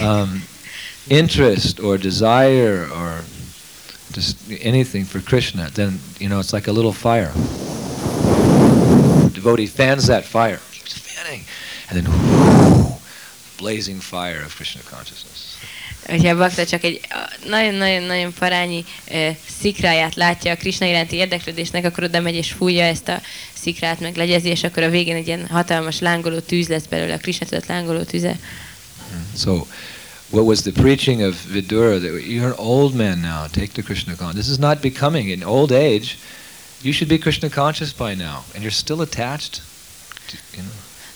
Um, 0.00 0.42
interest 1.08 1.80
or 1.80 1.98
desire 1.98 2.86
or 2.92 3.24
just 4.12 4.36
anything 4.62 5.06
for 5.06 5.20
Krishna, 5.20 5.70
then 5.74 6.00
you 6.18 6.28
know 6.28 6.40
it's 6.40 6.52
like 6.52 6.70
a 6.70 6.72
little 6.72 6.92
fire. 6.92 7.32
devotee 9.38 9.66
fans 9.66 10.06
that 10.06 10.24
fire, 10.24 10.60
keeps 10.72 10.92
fanning, 10.92 11.42
and 11.88 11.96
then 11.96 12.06
whoo, 12.12 12.98
blazing 13.56 14.00
fire 14.00 14.42
of 14.44 14.54
Krishna 14.56 14.82
consciousness. 14.90 15.56
Hogyha 16.06 16.30
a 16.30 16.36
bakta 16.36 16.66
csak 16.66 16.84
egy 16.84 17.00
nagyon-nagyon-nagyon 17.46 18.32
parányi 18.38 18.84
uh, 19.10 19.36
szikráját 19.60 20.14
látja 20.14 20.52
a 20.52 20.56
Krishna 20.56 20.86
iránti 20.86 21.16
érdeklődésnek, 21.16 21.84
akkor 21.84 22.04
oda 22.04 22.20
megy 22.20 22.34
és 22.34 22.52
fújja 22.52 22.84
ezt 22.84 23.08
a 23.08 23.20
szikrát, 23.52 24.00
meg 24.00 24.16
legyezi, 24.16 24.48
és 24.48 24.64
akkor 24.64 24.82
a 24.82 24.90
végén 24.90 25.16
egy 25.16 25.26
ilyen 25.26 25.46
hatalmas 25.46 25.98
lángoló 25.98 26.38
tűz 26.38 26.68
lesz 26.68 26.86
belőle, 26.86 27.14
a 27.14 27.18
Krishna 27.18 27.46
tudat 27.46 27.66
lángoló 27.66 28.02
tüze. 28.02 28.36
So, 29.34 29.66
what 30.30 30.44
was 30.44 30.62
the 30.62 30.72
preaching 30.72 31.22
of 31.22 31.34
Vidura 31.34 32.00
that 32.00 32.24
you're 32.24 32.48
an 32.48 32.54
old 32.58 32.94
man 32.94 33.20
now, 33.20 33.46
take 33.46 33.72
the 33.72 33.82
Krishna 33.82 34.14
consciousness. 34.14 34.46
This 34.46 34.48
is 34.48 34.58
not 34.58 34.82
becoming. 34.82 35.28
In 35.28 35.42
old 35.42 35.72
age, 35.72 36.18
you 36.82 36.92
should 36.92 37.08
be 37.08 37.18
Krishna 37.18 37.48
conscious 37.48 37.92
by 37.92 38.14
now, 38.14 38.44
and 38.54 38.62
you're 38.62 38.70
still 38.70 39.00
attached. 39.00 39.62
To, 40.28 40.36
you 40.56 40.62
know. 40.62 40.72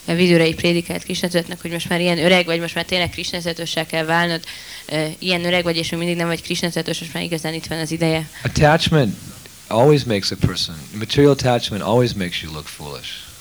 A 0.07 0.14
vidőrei 0.14 0.55
prédikált 0.55 1.02
Krisna 1.02 1.28
hogy 1.61 1.70
most 1.70 1.88
már 1.88 2.00
ilyen 2.00 2.18
öreg 2.18 2.46
vagy, 2.46 2.61
most 2.61 2.74
már 2.74 2.85
tényleg 2.85 3.11
kell 3.87 4.05
válnod, 4.05 4.44
uh, 4.88 5.09
ilyen 5.18 5.44
öreg 5.44 5.62
vagy, 5.62 5.76
és 5.76 5.90
még 5.90 5.98
mindig 5.98 6.16
nem 6.16 6.26
vagy 6.26 6.42
Krishna 6.42 6.68
most 7.00 7.12
már 7.12 7.22
igazán 7.22 7.55
itt 7.55 7.66
van 7.66 7.78
az 7.78 7.90
ideje. 7.90 8.28
Attachment 8.44 9.16
always 9.66 10.05
makes 10.05 10.31
a 10.31 10.37
person, 10.46 10.74
material 10.98 11.33
attachment 11.33 11.83
always 11.83 12.12
makes 12.12 12.42
you 12.42 12.52
look 12.52 12.66
foolish 12.66 13.31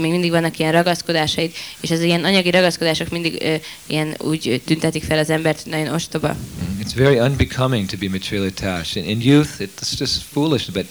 még 0.00 0.10
mindig 0.10 0.30
vannak 0.30 0.58
ilyen 0.58 0.72
ragaszkodásaid, 0.72 1.52
és 1.80 1.90
az 1.90 2.00
ilyen 2.00 2.24
anyagi 2.24 2.50
ragaszkodások 2.50 3.08
mindig 3.08 3.42
ö, 3.42 3.54
ilyen 3.86 4.16
úgy 4.18 4.62
tüntetik 4.64 5.02
fel 5.02 5.18
az 5.18 5.30
embert, 5.30 5.66
nagyon 5.66 5.94
ostoba. 5.94 6.28
Mm, 6.28 6.80
it's 6.80 6.94
very 6.94 7.18
unbecoming 7.18 7.88
to 7.88 7.96
be 7.96 8.08
materially 8.08 8.48
attached. 8.48 9.04
In, 9.04 9.10
in 9.10 9.20
youth, 9.20 9.60
it's 9.60 9.98
just 9.98 10.22
foolish, 10.22 10.70
but 10.70 10.86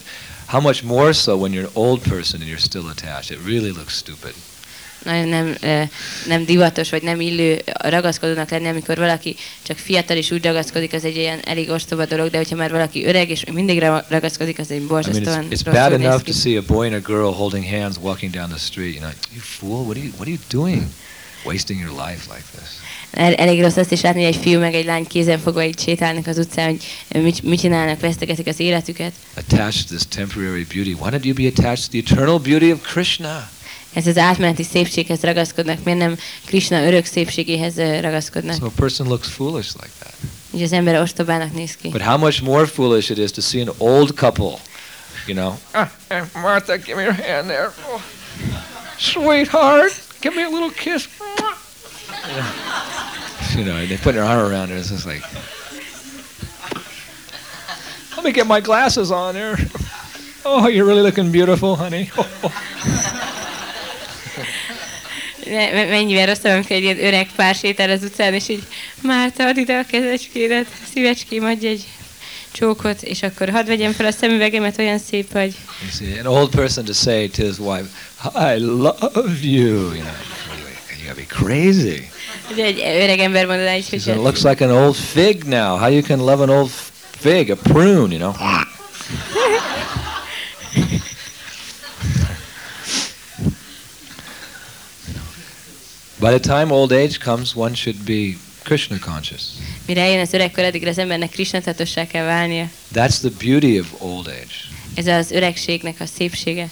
how 0.46 0.62
much 0.62 0.84
more 0.84 1.14
so 1.14 1.38
when 1.38 1.54
you're 1.54 1.68
an 1.68 1.74
old 1.74 2.02
person 2.02 2.42
and 2.42 2.50
you're 2.50 2.66
still 2.66 2.90
attached. 2.90 3.32
It 3.32 3.46
really 3.46 3.72
looks 3.72 3.96
stupid 3.96 4.34
nagyon 5.04 5.28
nem, 5.28 5.56
nem 6.28 6.46
divatos, 6.46 6.90
vagy 6.90 7.04
nem 7.04 7.22
illő 7.22 7.62
ragaszkodónak 7.80 8.50
lenni, 8.50 8.68
amikor 8.68 8.98
valaki 8.98 9.36
csak 9.62 9.78
fiatal 9.78 10.18
és 10.18 10.32
úgy 10.32 10.44
ragaszkodik, 10.44 10.94
az 10.94 11.06
egy 11.06 11.16
ilyen 11.16 11.40
elég 11.46 11.70
ostoba 11.70 12.06
dolog, 12.06 12.30
de 12.30 12.38
hogyha 12.38 12.56
már 12.56 12.72
valaki 12.72 13.06
öreg 13.06 13.30
és 13.30 13.44
mindig 13.54 13.80
ragaszkodik, 14.08 14.60
az 14.60 14.72
egy 14.72 14.82
borzasztóan 14.82 15.22
I 15.26 15.48
mean, 15.48 15.50
it's, 15.50 15.60
it's 15.60 15.72
bad 15.72 15.92
enough 15.92 16.24
to 16.24 16.34
see 16.34 16.58
a 16.58 16.62
boy 16.68 16.88
and 16.88 16.96
a 16.96 17.12
girl 17.12 17.32
holding 17.32 17.66
hands 17.66 17.98
walking 18.02 18.32
down 18.32 18.50
the 18.50 18.58
street. 18.58 18.94
You 18.94 19.00
know, 19.00 19.12
you 19.34 19.42
fool, 19.42 19.84
what 19.84 19.98
are 19.98 20.06
you, 20.06 20.12
what 20.18 20.28
are 20.28 20.32
you 20.32 20.40
doing? 20.50 20.84
Wasting 21.46 21.80
your 21.80 21.92
life 21.92 22.34
like 22.34 22.46
this. 22.56 22.70
El, 23.12 23.34
elég 23.34 23.62
rossz 23.62 23.76
azt 23.76 23.92
is 23.92 24.02
látni, 24.02 24.24
hogy 24.24 24.34
egy 24.34 24.42
fiú 24.42 24.60
meg 24.60 24.74
egy 24.74 24.86
lány 24.86 25.08
kézen 25.08 25.40
fogva 25.40 25.64
így 25.64 25.80
sétálnak 25.80 26.28
az 26.28 26.38
utcán, 26.38 26.66
hogy 26.68 27.22
mit, 27.22 27.44
mit 27.44 27.60
csinálnak, 27.60 28.00
vesztegetik 28.00 28.48
az 28.48 28.60
életüket. 28.60 29.14
Attached 29.34 29.88
to 29.88 29.96
this 29.96 30.08
temporary 30.10 30.66
beauty. 30.74 30.94
Why 31.00 31.10
don't 31.10 31.24
you 31.24 31.34
be 31.34 31.48
attached 31.48 31.84
to 31.84 31.90
the 31.92 32.00
eternal 32.00 32.40
beauty 32.40 32.72
of 32.72 32.82
Krishna? 32.82 33.50
Ez 33.94 34.08
az 34.08 34.18
átmeneti 34.18 34.64
szépséghez 34.64 35.22
ragaszkodnak, 35.22 35.84
miért 35.84 36.00
nem 36.00 36.18
Krishna 36.46 36.86
örök 36.86 37.06
szépségéhez 37.06 37.78
ragaszkodnak. 37.78 38.56
So 38.56 38.66
a 38.66 38.72
person 38.76 39.08
looks 39.08 39.28
foolish 39.28 39.74
like 39.74 39.92
that. 40.00 40.14
Így 40.52 40.62
az 40.62 40.72
ember 40.72 41.02
ostobának 41.02 41.54
néz 41.54 41.76
ki. 41.82 41.90
But 41.90 42.02
how 42.02 42.18
much 42.18 42.44
more 42.44 42.66
foolish 42.66 43.12
it 43.12 43.18
is 43.18 43.32
to 43.32 43.42
see 43.42 43.62
an 43.62 43.74
old 43.78 44.14
couple, 44.16 44.60
you 45.28 45.36
know. 45.36 45.54
Ah, 45.72 45.90
eh, 46.08 46.24
Martha, 46.42 46.78
give 46.78 46.96
me 46.96 47.04
your 47.04 47.14
hand 47.14 47.48
there. 47.48 47.72
Oh, 47.92 48.02
sweetheart, 48.98 49.94
give 50.20 50.36
me 50.36 50.44
a 50.44 50.50
little 50.50 50.72
kiss. 50.76 51.08
You 52.28 52.36
know, 52.36 52.46
you 53.58 53.66
know, 53.66 53.86
they 53.86 53.98
put 53.98 54.14
their 54.14 54.24
arm 54.24 54.52
around 54.52 54.70
her. 54.70 54.78
It's 54.78 54.90
just 54.90 55.06
like, 55.06 55.24
let 58.16 58.24
me 58.24 58.32
get 58.32 58.48
my 58.48 58.62
glasses 58.62 59.12
on 59.12 59.34
there. 59.34 59.58
Oh, 60.46 60.68
you're 60.68 60.86
really 60.86 61.02
looking 61.02 61.32
beautiful, 61.32 61.76
honey. 61.76 62.12
mennyivel 65.72 66.26
rosszabb, 66.26 66.52
amikor 66.52 66.76
egy 66.76 66.84
ilyen 66.84 67.04
öreg 67.04 67.28
pár 67.36 67.56
sétál 67.56 67.90
az 67.90 68.04
utcán, 68.04 68.34
és 68.34 68.50
így 68.50 68.64
Márta, 69.02 69.48
add 69.48 69.58
ide 69.58 69.78
a 69.78 69.86
kezecskédet, 69.92 70.66
szívecském, 70.94 71.44
adj 71.44 71.68
egy 71.68 71.84
csókot, 72.52 73.02
és 73.02 73.24
akkor 73.24 73.50
hadd 73.50 73.66
vegyem 73.66 73.92
fel 73.92 74.06
a 74.06 74.12
szemüvegemet, 74.12 74.80
olyan 74.80 75.00
szép 75.00 75.32
vagy. 75.32 75.54
See, 75.98 76.20
an 76.20 76.26
old 76.26 76.50
person 76.50 76.86
to 76.86 76.94
say 76.94 77.28
to 77.28 77.44
his 77.44 77.58
wife, 77.58 77.88
I 78.36 78.60
love 78.60 79.40
you, 79.42 79.94
you 79.94 80.04
know, 80.04 80.14
you 80.90 81.08
gotta 81.08 81.16
be 81.16 81.26
crazy. 81.28 82.10
Egy 82.58 82.80
öreg 82.80 83.20
ember 83.20 83.46
mondaná 83.46 83.76
így, 83.76 83.90
hogy... 83.90 84.08
It 84.08 84.16
looks 84.16 84.42
like 84.42 84.66
an 84.66 84.72
old 84.72 84.96
fig 84.96 85.44
now. 85.44 85.78
How 85.78 85.90
you 85.90 86.02
can 86.02 86.20
love 86.20 86.44
an 86.44 86.50
old 86.50 86.70
fig, 87.20 87.52
a 87.52 87.56
prune, 87.56 88.16
you 88.16 88.18
know? 88.18 88.34
By 96.24 96.30
the 96.30 96.40
time 96.40 96.72
old 96.72 96.94
age 96.94 97.20
comes, 97.20 97.54
one 97.54 97.76
should 97.76 98.06
be 98.06 98.38
Krishna 98.64 98.98
conscious. 99.00 99.42
Mire 99.86 100.02
eljön 100.02 100.20
az 100.20 100.34
öregkor, 100.34 100.64
addigra 100.64 100.90
az 100.90 100.98
embernek 100.98 101.30
Krishna 101.30 101.62
tatossá 101.62 102.08
kell 102.08 102.26
válnia. 102.26 102.70
That's 102.94 103.18
the 103.20 103.30
beauty 103.40 103.80
of 103.80 103.94
old 103.98 104.28
age. 104.28 104.54
Ez 104.96 105.08
az 105.08 105.32
öregségnek 105.32 106.00
a 106.00 106.06
szépsége. 106.06 106.70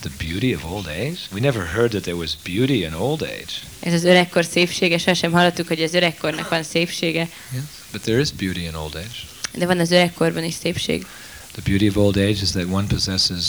The 0.00 0.10
beauty 0.18 0.54
of 0.54 0.64
old 0.64 0.86
age? 0.86 1.18
We 1.32 1.40
never 1.40 1.66
heard 1.66 1.90
that 1.90 2.02
there 2.02 2.16
was 2.16 2.30
beauty 2.44 2.84
in 2.84 2.92
old 2.92 3.22
age. 3.22 3.52
Ez 3.80 3.92
az 3.92 4.04
öregkor 4.04 4.44
szépsége, 4.44 4.98
sosem 4.98 5.32
hallottuk, 5.32 5.68
hogy 5.68 5.82
az 5.82 5.94
öregkornak 5.94 6.48
van 6.48 6.62
szépsége. 6.62 7.28
Yes. 7.52 7.62
But 7.92 8.00
there 8.02 8.20
is 8.20 8.30
beauty 8.30 8.62
in 8.62 8.74
old 8.74 8.94
age. 8.94 9.18
De 9.52 9.66
van 9.66 9.78
az 9.78 9.90
öregkorban 9.90 10.44
is 10.44 10.54
szépség. 10.54 11.06
The 11.52 11.62
beauty 11.64 11.88
of 11.88 11.96
old 11.96 12.16
age 12.16 12.28
is 12.42 12.50
that 12.50 12.66
one 12.70 12.86
possesses 12.86 13.44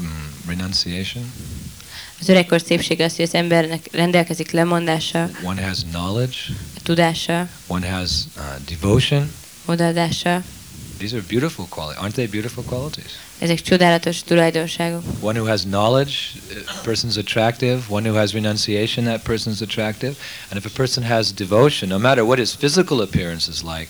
mm, 0.00 0.06
renunciation, 0.46 1.32
Az 2.20 2.28
öregkor 2.28 2.60
szépsége 2.60 3.04
az, 3.04 3.16
hogy 3.16 3.24
az 3.24 3.34
embernek 3.34 3.88
rendelkezik 3.92 4.50
lemondással, 4.50 5.30
one 5.42 5.66
has 5.66 5.78
knowledge, 5.90 6.36
tudással, 6.82 7.48
one 7.66 7.90
has 7.90 8.10
uh, 8.36 8.42
devotion. 8.66 9.30
odaadással. 9.64 10.42
These 10.98 11.16
are 11.16 11.24
beautiful 11.28 11.66
qualities. 11.68 12.02
Aren't 12.02 12.14
they 12.14 12.26
beautiful 12.26 12.64
qualities? 12.64 13.10
Ezek 13.38 13.60
csodálatos 13.62 14.22
tulajdonságok. 14.22 15.02
One 15.20 15.38
who 15.38 15.48
has 15.48 15.62
knowledge, 15.62 16.14
a 16.66 16.80
person's 16.84 17.16
attractive. 17.16 17.80
One 17.88 18.08
who 18.08 18.18
has 18.18 18.32
renunciation, 18.32 19.04
that 19.04 19.22
person's 19.22 19.62
attractive. 19.62 20.14
And 20.50 20.64
if 20.64 20.66
a 20.66 20.76
person 20.76 21.04
has 21.04 21.32
devotion, 21.32 21.88
no 21.88 21.98
matter 21.98 22.24
what 22.24 22.38
his 22.38 22.52
physical 22.52 23.00
appearance 23.00 23.50
is 23.50 23.62
like, 23.62 23.88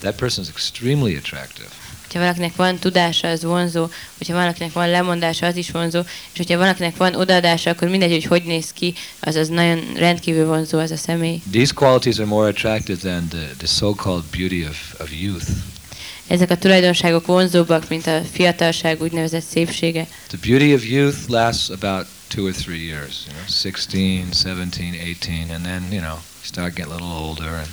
that 0.00 0.16
person 0.16 0.42
is 0.42 0.48
extremely 0.50 1.16
attractive. 1.16 1.68
Ha 2.12 2.18
valakinek 2.18 2.56
van 2.56 2.78
tudása, 2.78 3.28
az 3.28 3.44
vonzó, 3.44 3.88
hogyha 4.18 4.34
valakinek 4.34 4.72
van 4.72 4.90
lemondása, 4.90 5.46
az 5.46 5.56
is 5.56 5.70
vonzó, 5.70 6.00
és 6.32 6.36
hogyha 6.36 6.58
valakinek 6.58 6.96
van 6.96 7.14
odaadása, 7.14 7.70
akkor 7.70 7.88
mindegy, 7.88 8.10
hogy 8.10 8.24
hogy 8.24 8.42
néz 8.42 8.72
ki, 8.72 8.94
az 9.20 9.34
az 9.34 9.48
nagyon 9.48 9.80
rendkívül 9.96 10.46
vonzó 10.46 10.78
az 10.78 10.90
a 10.90 10.96
személy. 10.96 11.42
These 11.50 11.72
qualities 11.74 12.18
are 12.18 12.26
more 12.26 12.48
attractive 12.48 12.98
than 12.98 13.28
the, 13.28 13.48
the 13.56 13.66
so-called 13.66 14.24
beauty 14.30 14.64
of, 14.64 14.94
of 15.00 15.10
youth. 15.20 15.46
Ezek 16.26 16.50
a 16.50 16.56
tulajdonságok 16.56 17.26
vonzóbbak, 17.26 17.88
mint 17.88 18.06
a 18.06 18.20
fiatalság 18.32 19.02
úgynevezett 19.02 19.44
szépsége. 19.44 20.06
The 20.26 20.38
beauty 20.42 20.74
of 20.74 20.88
youth 20.88 21.18
lasts 21.28 21.68
about 21.68 22.06
two 22.28 22.44
or 22.44 22.52
three 22.52 22.84
years, 22.84 23.26
you 23.26 23.34
know, 23.34 23.46
16, 23.46 24.32
17, 24.32 24.94
18, 24.94 25.50
and 25.50 25.64
then, 25.64 25.82
you 25.90 26.00
know, 26.00 26.16
you 26.16 26.44
start 26.44 26.74
getting 26.74 26.92
a 26.92 26.94
little 26.94 27.16
older 27.26 27.48
and 27.48 27.68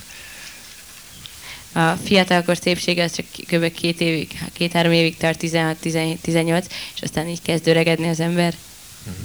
A 1.73 1.91
fiatalkor 1.91 2.57
szépsége 2.57 3.03
az 3.03 3.15
csak 3.15 3.25
kb. 3.47 3.71
két 3.73 4.01
évig, 4.01 4.39
két-három 4.53 4.91
évig 4.91 5.17
tart, 5.17 5.37
16, 5.37 5.77
17, 5.77 6.21
18, 6.21 6.65
és 6.95 7.01
aztán 7.01 7.27
így 7.27 7.41
kezd 7.41 7.67
öregedni 7.67 8.07
az 8.07 8.19
ember. 8.19 8.53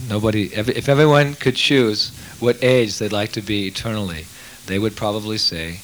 Nobody, 0.08 0.50
ev- 0.54 0.76
if 0.76 0.88
everyone 0.88 1.30
could 1.38 1.56
choose 1.56 2.04
what 2.38 2.62
age 2.62 2.90
they'd 2.98 3.20
like 3.20 3.40
to 3.40 3.40
be 3.46 3.54
eternally, 3.54 4.26
they 4.64 4.76
would 4.78 4.92
probably 4.94 5.36
say 5.36 5.80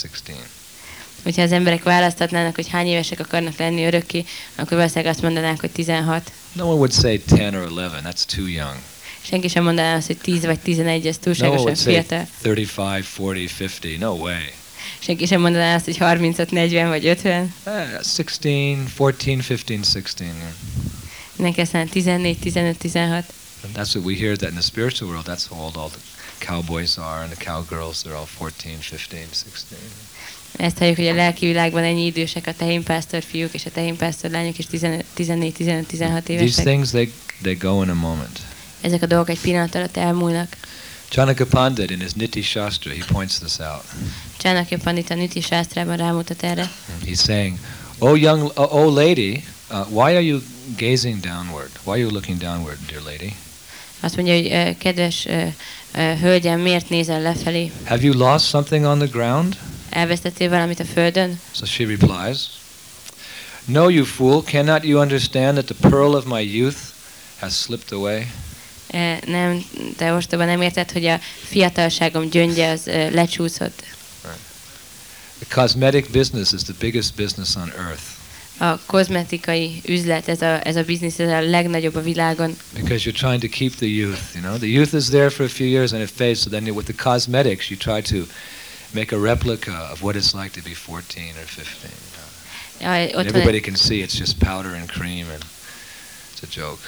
16. 0.00 0.46
Hogyha 1.22 1.42
az 1.42 1.52
emberek 1.52 1.82
választhatnának, 1.82 2.54
hogy 2.54 2.68
hány 2.68 2.86
évesek 2.86 3.20
akarnak 3.20 3.56
lenni 3.58 3.84
örökké, 3.84 4.24
akkor 4.54 4.76
valószínűleg 4.76 5.12
azt 5.12 5.22
mondanánk, 5.22 5.60
hogy 5.60 5.70
16. 5.70 6.32
No 6.52 6.64
one 6.64 6.74
would 6.74 6.92
say 6.92 7.18
10 7.18 7.38
or 7.38 7.68
11, 7.68 8.02
that's 8.04 8.24
too 8.36 8.46
young. 8.46 8.76
Senki 9.22 9.48
sem 9.48 9.64
mondaná 9.64 9.96
azt, 9.96 10.06
hogy 10.06 10.16
10 10.18 10.44
vagy 10.44 10.58
11, 10.58 11.06
ez 11.06 11.14
No 11.16 11.20
túlságosan 11.22 11.74
say 11.74 11.92
fiatal. 11.92 12.26
35, 12.42 13.04
40, 13.18 13.44
50, 13.58 13.98
no 13.98 14.12
way. 14.12 14.34
Senki 15.04 15.26
sem 15.26 15.40
mondaná 15.40 15.74
azt, 15.74 15.84
hogy 15.84 15.96
35, 15.96 16.50
40 16.50 16.88
vagy 16.88 17.06
50. 17.06 17.54
Eh, 17.64 17.88
16, 18.02 18.40
14, 19.16 19.58
15, 19.58 19.98
16. 19.98 20.26
yeah. 20.26 20.52
Mondaná 21.36 21.84
14, 21.90 22.38
15, 22.38 22.78
16. 22.78 23.24
And 23.64 23.74
that's 23.74 23.94
what 23.94 24.04
we 24.04 24.14
hear 24.14 24.36
that 24.36 24.48
in 24.48 24.54
the 24.54 24.62
spiritual 24.62 25.10
world, 25.10 25.26
that's 25.26 25.46
how 25.48 25.58
old 25.58 25.76
all 25.76 25.88
the 25.88 26.00
cowboys 26.38 26.98
are 26.98 27.22
and 27.22 27.30
the 27.30 27.44
cowgirls, 27.44 28.02
they're 28.02 28.16
all 28.16 28.28
14, 28.38 28.78
15, 28.80 29.34
16. 29.34 29.80
Ezt 30.56 30.78
halljuk, 30.78 30.96
hogy 30.96 31.06
a 31.06 31.14
lelki 31.14 31.46
világban 31.46 31.82
ennyi 31.82 32.04
idősek 32.04 32.46
a 32.46 32.54
tehénpásztor 32.54 33.22
fiúk 33.22 33.54
és 33.54 33.66
a 33.66 33.70
tehénpásztor 33.70 34.30
lányok 34.30 34.58
is 34.58 34.66
14, 34.66 35.04
15, 35.52 35.86
16 35.86 36.24
These 36.24 36.42
évesek. 36.42 36.64
things, 36.64 36.90
they, 36.90 37.12
they 37.42 37.54
go 37.54 37.82
in 37.82 37.88
a 37.88 37.94
moment. 37.94 38.40
Ezek 38.80 39.02
a 39.02 39.06
dolgok 39.06 39.28
egy 39.30 39.40
pillanat 39.40 39.74
alatt 39.74 39.96
elmúlnak. 39.96 40.56
Chanaka 41.08 41.46
Pandit 41.46 41.90
in 41.90 42.00
his 42.00 42.12
Niti 42.12 42.42
Shastra, 42.42 42.92
he 42.92 43.04
points 43.12 43.38
this 43.38 43.58
out. 43.58 43.84
Csának 44.36 44.68
Pandita 44.82 45.14
Niti 45.14 45.40
Sásztrában 45.40 45.96
rámutat 45.96 46.42
erre. 46.42 46.70
He's 47.04 47.24
saying, 47.24 47.58
"Oh 47.98 48.20
young, 48.20 48.50
oh, 48.54 48.74
oh 48.74 48.94
lady, 48.94 49.44
uh, 49.70 49.86
why 49.88 50.12
are 50.14 50.22
you 50.22 50.40
gazing 50.78 51.20
downward? 51.20 51.70
Why 51.84 51.92
are 51.92 52.00
you 52.00 52.10
looking 52.10 52.38
downward, 52.38 52.78
dear 52.86 53.02
lady? 53.02 53.34
Azt 54.00 54.16
mondja, 54.16 54.34
hogy 54.34 54.46
ö, 54.52 54.70
kedves 54.78 55.26
ö, 55.26 55.42
ö, 55.94 56.12
hölgyem, 56.20 56.60
miért 56.60 56.88
nézel 56.88 57.20
lefelé? 57.20 57.70
Have 57.84 58.02
you 58.02 58.18
lost 58.18 58.48
something 58.48 58.84
on 58.84 58.98
the 58.98 59.08
ground?" 59.08 59.56
Elvesztettél 59.90 60.48
valamit 60.48 60.80
a 60.80 60.84
földön? 60.84 61.40
So 61.52 61.64
she 61.64 61.84
replies, 61.86 62.38
"No, 63.64 63.88
you 63.88 64.04
fool! 64.04 64.42
Cannot 64.42 64.84
you 64.84 65.00
understand 65.00 65.52
that 65.52 65.64
the 65.64 65.88
pearl 65.88 66.14
of 66.14 66.24
my 66.24 66.56
youth 66.56 66.76
has 67.38 67.54
slipped 67.54 67.92
away?" 67.92 68.26
Nem, 69.26 69.64
te 69.96 70.12
ostoba 70.12 70.44
nem 70.44 70.60
érted, 70.60 70.90
hogy 70.90 71.06
a 71.06 71.20
fiatalságom 71.48 72.28
gyöngye 72.28 72.70
az 72.70 72.90
lecsúszott. 73.12 73.82
The 75.48 75.54
cosmetic 75.54 76.10
business 76.10 76.52
is 76.52 76.64
the 76.64 76.76
biggest 76.78 77.16
business 77.16 77.56
on 77.56 77.70
earth 77.70 78.14
A 78.58 78.78
kozmetikai 78.86 79.80
üzlet, 79.86 80.28
ez 80.28 80.42
a, 80.42 80.66
ez 80.66 80.76
a 80.76 80.82
biznisz, 80.82 81.18
ez 81.18 81.28
a 81.28 81.40
legnagyobb 81.40 81.96
a 81.96 82.00
világon, 82.00 82.56
because 82.74 83.04
you're 83.04 83.18
trying 83.18 83.40
to 83.40 83.48
keep 83.48 83.74
the 83.74 83.86
youth. 83.86 84.34
You 84.34 84.42
know, 84.42 84.58
the 84.58 84.68
youth 84.68 84.94
is 84.94 85.08
there 85.08 85.30
for 85.30 85.44
a 85.44 85.48
few 85.48 85.66
years 85.66 85.92
and 85.92 86.02
it 86.02 86.10
fades. 86.10 86.40
So 86.40 86.50
then, 86.50 86.74
with 86.74 86.86
the 86.86 87.02
cosmetics, 87.02 87.68
you 87.68 87.76
try 87.76 88.00
to 88.02 88.26
make 88.92 89.14
a 89.14 89.18
replica 89.18 89.88
of 89.90 90.02
what 90.02 90.14
it's 90.14 90.34
like 90.34 90.50
to 90.50 90.62
be 90.62 90.74
14 90.74 91.36
or 91.36 91.46
15. 91.46 91.90
Ja, 92.78 92.92
And 92.92 93.14
ott, 93.14 93.26
everybody 93.26 93.60
can 93.60 93.76
see 93.76 94.02
it's 94.02 94.18
just 94.18 94.38
powder 94.38 94.74
and 94.74 94.88
cream, 94.92 95.26
and 95.32 95.44
it's 96.32 96.42
a 96.42 96.60
joke. 96.60 96.80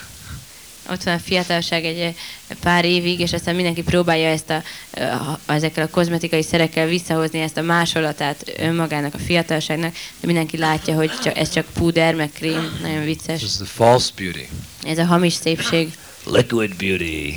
Ott 0.90 1.02
van 1.02 1.14
a 1.14 1.18
fiatalság 1.18 1.84
egy 1.84 1.98
ö, 1.98 2.54
pár 2.60 2.84
évig, 2.84 3.20
és 3.20 3.32
aztán 3.32 3.54
mindenki 3.54 3.82
próbálja 3.82 4.28
ezt 4.28 4.50
a, 4.50 4.62
ö, 4.94 5.02
a, 5.02 5.38
ezekkel 5.46 5.84
a 5.84 5.88
kozmetikai 5.90 6.42
szerekkel 6.42 6.86
visszahozni 6.86 7.40
ezt 7.40 7.56
a 7.56 7.62
másolatát 7.62 8.52
önmagának, 8.58 9.14
a 9.14 9.18
fiatalságnak, 9.18 9.92
de 10.20 10.26
mindenki 10.26 10.56
látja, 10.56 10.94
hogy 10.94 11.10
csak, 11.22 11.36
ez 11.38 11.50
csak 11.52 11.66
púder, 11.72 12.14
meg 12.14 12.30
krém, 12.32 12.78
nagyon 12.82 13.04
vicces. 13.04 13.38
This 13.38 13.50
is 13.50 13.56
the 13.56 13.64
false 13.64 14.10
beauty, 14.16 14.48
Ez 14.84 14.98
a 14.98 15.04
hamis 15.04 15.32
szépség. 15.32 15.92
liquid 16.24 16.76
beauty. 16.76 17.34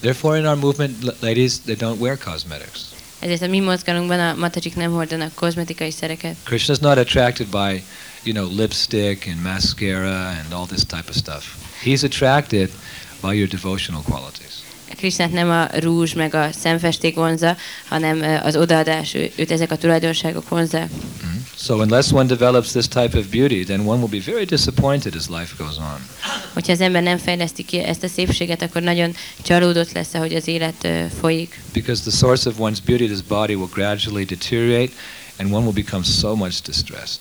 Therefore, 0.00 0.38
in 0.38 0.46
our 0.46 0.56
movement, 0.56 1.20
ladies, 1.20 1.60
they 1.60 1.76
don't 1.76 1.98
wear 1.98 2.18
cosmetics. 2.18 2.78
Ezért 3.18 3.42
a 3.42 3.46
mi 3.46 3.60
mozgalunkban 3.60 4.20
a 4.20 4.34
matacsik 4.34 4.74
nem 4.74 4.90
hordanak 4.92 5.34
kozmetikai 5.34 5.90
szereket. 5.90 6.36
Krishna's 6.46 6.80
not 6.80 6.98
attracted 6.98 7.46
by, 7.46 7.82
you 8.22 8.34
know, 8.34 8.56
lipstick 8.56 9.26
and 9.26 9.42
mascara 9.42 10.28
and 10.28 10.52
all 10.52 10.66
this 10.66 10.84
type 10.86 11.04
of 11.08 11.14
stuff. 11.16 11.44
He's 11.84 12.04
attracted 12.04 12.70
by 13.20 13.34
your 13.34 13.48
devotional 13.48 14.02
qualities. 14.02 14.48
Krisnát 14.96 15.32
nem 15.32 15.50
a 15.50 15.68
rúzs 15.78 16.12
meg 16.12 16.34
a 16.34 16.48
szemfesték 16.52 17.14
vonza, 17.14 17.56
hanem 17.88 18.40
az 18.42 18.56
odaadás, 18.56 19.14
őt 19.14 19.50
ezek 19.50 19.70
a 19.70 19.76
tulajdonságok 19.76 20.48
vonzák. 20.48 20.90
Mhm. 20.90 21.30
So 21.56 21.74
unless 21.74 22.12
one 22.12 22.26
develops 22.26 22.70
this 22.70 22.88
type 22.88 23.18
of 23.18 23.26
beauty, 23.26 23.64
then 23.64 23.80
one 23.80 23.98
will 23.98 24.20
be 24.20 24.30
very 24.32 24.44
disappointed 24.44 25.14
as 25.14 25.26
life 25.28 25.54
goes 25.58 25.76
on. 25.76 26.06
Hogyha 26.52 26.72
az 26.72 26.80
ember 26.80 27.02
nem 27.02 27.18
fejleszti 27.18 27.64
ki 27.64 27.78
ezt 27.78 28.02
a 28.02 28.08
szépséget, 28.08 28.62
akkor 28.62 28.82
nagyon 28.82 29.14
csalódott 29.42 29.92
lesz, 29.92 30.14
ahogy 30.14 30.34
az 30.34 30.48
élet 30.48 30.88
folyik. 31.20 31.60
Because 31.72 32.02
the 32.02 32.10
source 32.10 32.48
of 32.48 32.54
one's 32.58 32.78
beauty, 32.84 33.06
this 33.06 33.22
body, 33.28 33.54
will 33.54 33.70
gradually 33.72 34.24
deteriorate, 34.24 34.92
and 35.38 35.52
one 35.52 35.62
will 35.62 35.74
become 35.74 36.04
so 36.04 36.34
much 36.34 36.62
distressed. 36.62 37.18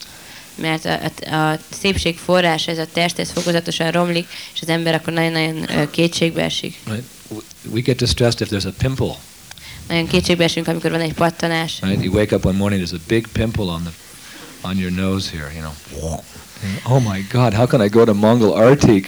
Mert 0.62 0.86
a, 0.86 1.00
a, 1.32 1.52
a 1.52 1.60
szépség 1.70 2.18
forrása, 2.18 2.72
ez 2.72 2.78
a 2.78 2.88
test, 2.94 3.20
ez 3.20 3.32
fokozatosan 3.32 3.92
romlik, 3.92 4.28
és 4.54 4.62
az 4.62 4.70
ember 4.70 4.94
akkor 4.94 5.14
nagyon-nagyon 5.14 5.90
kétségbe 5.92 6.44
esik. 6.44 6.76
Right? 6.86 7.04
We 7.72 7.82
get 7.82 7.98
distressed 7.98 8.42
if 8.42 8.50
there's 8.50 8.68
a 8.68 8.74
pimple. 8.78 9.16
Nagyon 9.88 10.08
kétségbe 10.08 10.44
esünk, 10.44 10.68
amikor 10.68 10.92
van 10.92 11.02
egy 11.02 11.14
pattanás. 11.14 11.80
Right? 11.82 12.04
You 12.04 12.14
wake 12.14 12.36
up 12.36 12.46
one 12.46 12.58
morning, 12.58 12.88
there's 12.88 13.00
a 13.00 13.04
big 13.08 13.28
pimple 13.28 13.64
on 13.64 13.82
the 13.82 13.92
on 14.62 14.78
your 14.78 14.92
nose 14.92 15.30
here. 15.30 15.52
You 15.54 15.62
know. 15.62 15.74
Oh 16.84 17.00
my 17.00 17.26
God! 17.32 17.54
How 17.54 17.66
can 17.66 17.82
I 17.82 17.88
go 17.88 18.06
to 18.06 18.14
Mongol 18.14 18.52
Arctic? 18.52 19.08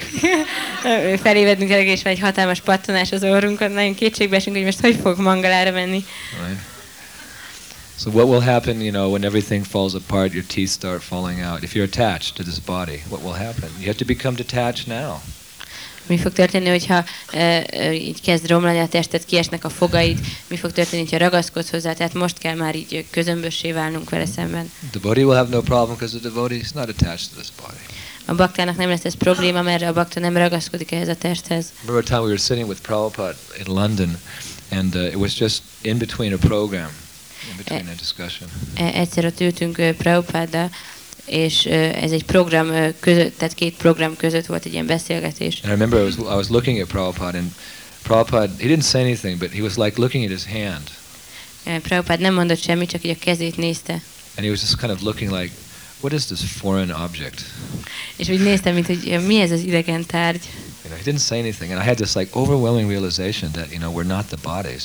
Felévedünk 1.24 1.72
el, 1.72 1.80
és 1.80 2.04
van 2.04 2.14
egy 2.14 2.20
hatalmas 2.20 2.62
pattanás 2.62 3.12
az 3.12 3.24
orrunkon, 3.24 3.72
nagyon 3.72 3.96
kétségbe 3.96 4.36
esünk, 4.36 4.56
hogy 4.56 4.66
most 4.66 4.80
hogy 4.80 5.00
fog 5.02 5.20
mangalára 5.20 5.72
menni. 5.72 6.06
Right? 6.48 6.60
So 8.04 8.10
what 8.10 8.28
will 8.28 8.42
happen, 8.42 8.82
you 8.82 8.92
know, 8.92 9.12
when 9.12 9.24
everything 9.24 9.64
falls 9.64 9.94
apart, 9.94 10.34
your 10.34 10.46
teeth 10.48 10.72
start 10.72 11.04
falling 11.04 11.40
out? 11.40 11.62
If 11.64 11.76
you're 11.76 11.86
attached 11.86 12.36
to 12.38 12.44
this 12.44 12.60
body, 12.60 13.04
what 13.10 13.22
will 13.22 13.34
happen? 13.34 13.70
You 13.80 13.86
have 13.86 13.98
to 13.98 14.06
become 14.06 14.36
detached 14.36 14.88
now. 14.88 15.22
Mi 16.08 16.18
fog 16.18 16.34
történni, 16.34 16.70
hogyha 16.70 17.04
ö, 17.34 17.92
így 17.92 18.22
kezd 18.22 18.48
romlani 18.48 18.80
a 18.80 18.88
tested, 18.88 19.26
kiesnek 19.26 19.64
a 19.64 19.70
fogaid, 19.70 20.20
mi 20.48 20.58
fog 20.58 20.72
történni, 20.72 21.08
ha 21.12 21.18
ragaszkodsz 21.18 21.70
hozzá, 21.70 21.94
tehát 21.94 22.14
most 22.14 22.38
kell 22.38 22.56
már 22.56 22.76
így 22.76 23.06
közömbössé 23.10 23.72
válnunk 23.72 24.10
vele 24.10 24.26
szemben. 24.26 24.72
Devotee 24.92 25.24
will 25.24 25.38
have 25.38 25.50
no 25.50 25.62
problem 25.62 25.96
because 25.98 26.20
the 26.20 26.30
devotee 26.30 26.58
is 26.58 26.72
not 26.72 26.90
attached 26.90 27.30
to 27.30 27.36
this 27.36 27.52
body. 27.62 27.84
A 28.26 28.34
baktának 28.36 28.78
nem 28.78 28.90
lesz 28.90 29.06
ez 29.06 29.16
probléma, 29.16 29.62
mert 29.62 29.84
a 29.84 29.94
bakta 29.94 30.20
nem 30.20 30.38
ragaszkodik 30.38 30.92
ehhez 30.92 31.08
a 31.08 31.16
testhez. 31.16 31.66
remember 31.86 32.04
a 32.04 32.16
time 32.16 32.22
we 32.22 32.28
were 32.28 32.42
sitting 32.42 32.68
with 32.68 32.82
Prabhupada 32.82 33.38
in 33.66 33.74
London, 33.74 34.18
and 34.72 34.96
uh, 34.96 35.02
it 35.02 35.16
was 35.16 35.38
just 35.38 35.62
in 35.82 35.98
between 35.98 36.34
a 36.34 36.38
program, 36.38 36.90
E- 38.76 38.92
Egyszer 38.94 39.26
ott 39.26 39.40
ültünk 39.40 39.96
Prabhupáddal, 39.98 40.70
és 41.26 41.66
ez 41.66 42.12
egy 42.12 42.26
program 42.26 42.94
között, 43.00 43.38
tehát 43.38 43.54
két 43.54 43.76
program 43.76 44.16
között 44.16 44.46
volt 44.46 44.66
egy 44.66 44.74
ilyen 44.74 44.86
beszélgetés. 44.86 45.60
And 45.64 45.66
I 45.66 45.68
remember 45.70 46.00
I 46.00 46.04
was, 46.04 46.16
I 46.16 46.36
was 46.36 46.48
looking 46.48 46.80
at 46.82 46.88
Prabhupada, 46.88 47.38
and 47.38 47.52
Prabhupada, 48.04 48.54
he 48.60 48.68
didn't 48.68 48.90
say 48.90 49.02
anything, 49.02 49.38
but 49.38 49.52
he 49.52 49.62
was 49.62 49.76
like 49.76 50.00
looking 50.00 50.24
at 50.24 50.32
his 50.32 50.46
hand. 50.46 50.84
Eh, 51.64 51.80
Prabhupád 51.80 52.20
nem 52.20 52.34
mondott 52.34 52.62
semmit, 52.62 52.90
csak 52.90 53.04
így 53.04 53.12
a 53.12 53.24
kezét 53.24 53.58
nézte. 53.58 53.94
And 54.36 54.46
he 54.46 54.50
was 54.50 54.62
just 54.62 54.78
kind 54.78 54.92
of 54.92 55.02
looking 55.02 55.32
like, 55.32 55.52
what 56.00 56.14
is 56.14 56.26
this 56.26 56.40
foreign 56.58 56.92
object? 56.92 57.42
És 58.16 58.30
úgy 58.30 58.42
néztem, 58.44 58.74
mint 58.74 58.86
hogy 58.86 59.20
mi 59.26 59.40
ez 59.40 59.52
az 59.52 59.60
idegen 59.60 60.06
tárgy. 60.06 60.42
You 60.84 60.94
know, 60.94 60.98
he 60.98 61.12
didn't 61.12 61.26
say 61.28 61.40
anything, 61.40 61.72
and 61.72 61.82
I 61.82 61.86
had 61.86 61.96
this 61.96 62.14
like 62.14 62.40
overwhelming 62.40 62.90
realization 62.90 63.52
that 63.52 63.70
you 63.72 63.80
know 63.80 63.94
we're 63.94 64.08
not 64.08 64.26
the 64.26 64.38
bodies. 64.42 64.84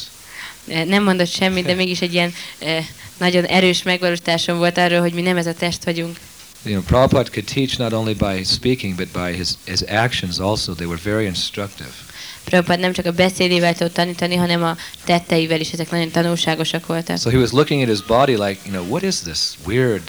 Eh, 0.69 0.85
Nem 0.85 1.03
mondott 1.03 1.31
semmit, 1.31 1.65
de 1.65 1.75
mégis 1.75 2.01
egy 2.01 2.13
ilyen 2.13 2.35
eh, 2.59 2.87
nagyon 3.19 3.45
erős 3.45 3.83
megvalósításom 3.83 4.59
volt 4.59 4.79
arról, 4.79 5.01
hogy 5.01 5.13
mi 5.13 5.21
nem 5.21 5.37
ez 5.37 5.47
a 5.47 5.55
test 5.55 5.85
vagyunk. 5.85 6.17
You 6.63 6.75
know, 6.75 6.85
Prabhupada 6.85 7.31
could 7.31 7.47
teach 7.55 7.79
not 7.79 7.93
only 7.93 8.15
by 8.15 8.45
speaking 8.45 8.95
but 8.97 9.09
by 9.13 9.37
his 9.37 9.49
his 9.65 9.81
actions 9.83 10.39
also. 10.39 10.75
They 10.75 10.87
were 10.87 11.01
very 11.05 11.25
instructive. 11.25 11.91
Prabhupád 12.45 12.81
nem 12.81 12.93
csak 12.93 13.07
a 13.07 13.13
beszédével 13.13 13.75
tudott 13.75 13.95
tanítani, 13.95 14.35
hanem 14.35 14.63
a 14.63 14.77
tetteivel 15.05 15.61
is, 15.61 15.71
ezek 15.73 15.91
nagyon 15.91 16.11
tanulságosak 16.11 16.87
voltak. 16.87 17.19
So 17.19 17.31
he 17.31 17.37
was 17.39 17.51
looking 17.51 17.83
at 17.83 17.89
his 17.89 18.03
body 18.03 18.33
like, 18.37 18.61
you 18.65 18.73
know, 18.73 18.87
what 18.89 19.03
is 19.03 19.21
this 19.21 19.55
weird 19.67 20.03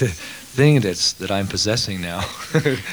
thing 0.54 0.82
that's 0.82 1.12
that 1.12 1.30
I'm 1.30 1.46
possessing 1.46 2.00
now? 2.00 2.20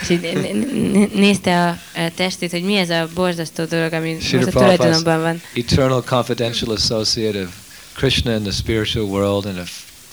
És 0.01 0.09
így 0.09 0.21
né- 0.21 0.91
né- 0.91 1.13
nézte 1.13 1.67
a, 1.67 1.79
testét, 2.15 2.51
hogy 2.51 2.63
mi 2.63 2.75
ez 2.75 2.89
a 2.89 3.09
borzasztó 3.13 3.63
dolog, 3.63 3.93
ami 3.93 4.13
most 4.13 4.33
a 4.33 4.51
tulajdonomban 4.51 5.21
van. 5.21 5.41
Eternal 5.53 6.03
confidential 6.03 6.75
associate 6.75 7.39
of 7.39 7.49
Krishna 7.95 8.35
in 8.35 8.43
the 8.43 8.51
spiritual 8.51 9.05
world 9.05 9.45
in 9.45 9.57
a 9.57 9.65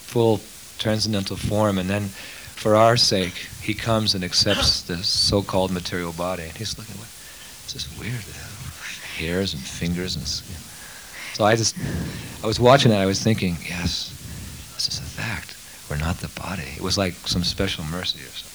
full 0.04 0.40
transcendental 0.76 1.36
form, 1.36 1.78
and 1.78 1.88
then 1.88 2.12
for 2.54 2.74
our 2.74 2.96
sake, 2.96 3.32
he 3.62 3.74
comes 3.74 4.14
and 4.14 4.24
accepts 4.24 4.80
the 4.86 4.96
so-called 5.02 5.70
material 5.70 6.12
body. 6.16 6.42
And 6.42 6.56
he's 6.56 6.78
looking, 6.78 6.96
what? 6.96 7.08
This 7.72 7.74
is 7.74 7.98
weird. 7.98 8.24
Hairs 9.18 9.54
and 9.54 9.62
fingers 9.62 10.16
and 10.16 10.26
skin. 10.26 10.56
So 11.34 11.44
I 11.44 11.56
just, 11.56 11.74
I 12.42 12.46
was 12.46 12.58
watching 12.58 12.90
that. 12.92 13.00
I 13.00 13.06
was 13.06 13.22
thinking, 13.22 13.56
yes, 13.68 14.10
this 14.74 14.88
is 14.88 14.98
a 14.98 15.02
fact. 15.02 15.53
We're 15.94 16.04
not 16.04 16.16
the 16.18 16.28
body. 16.48 16.62
It 16.76 16.80
was 16.82 16.96
like 16.96 17.14
some 17.24 17.44
special 17.44 17.84
mercy 17.90 18.18
or 18.18 18.30
something. 18.32 18.52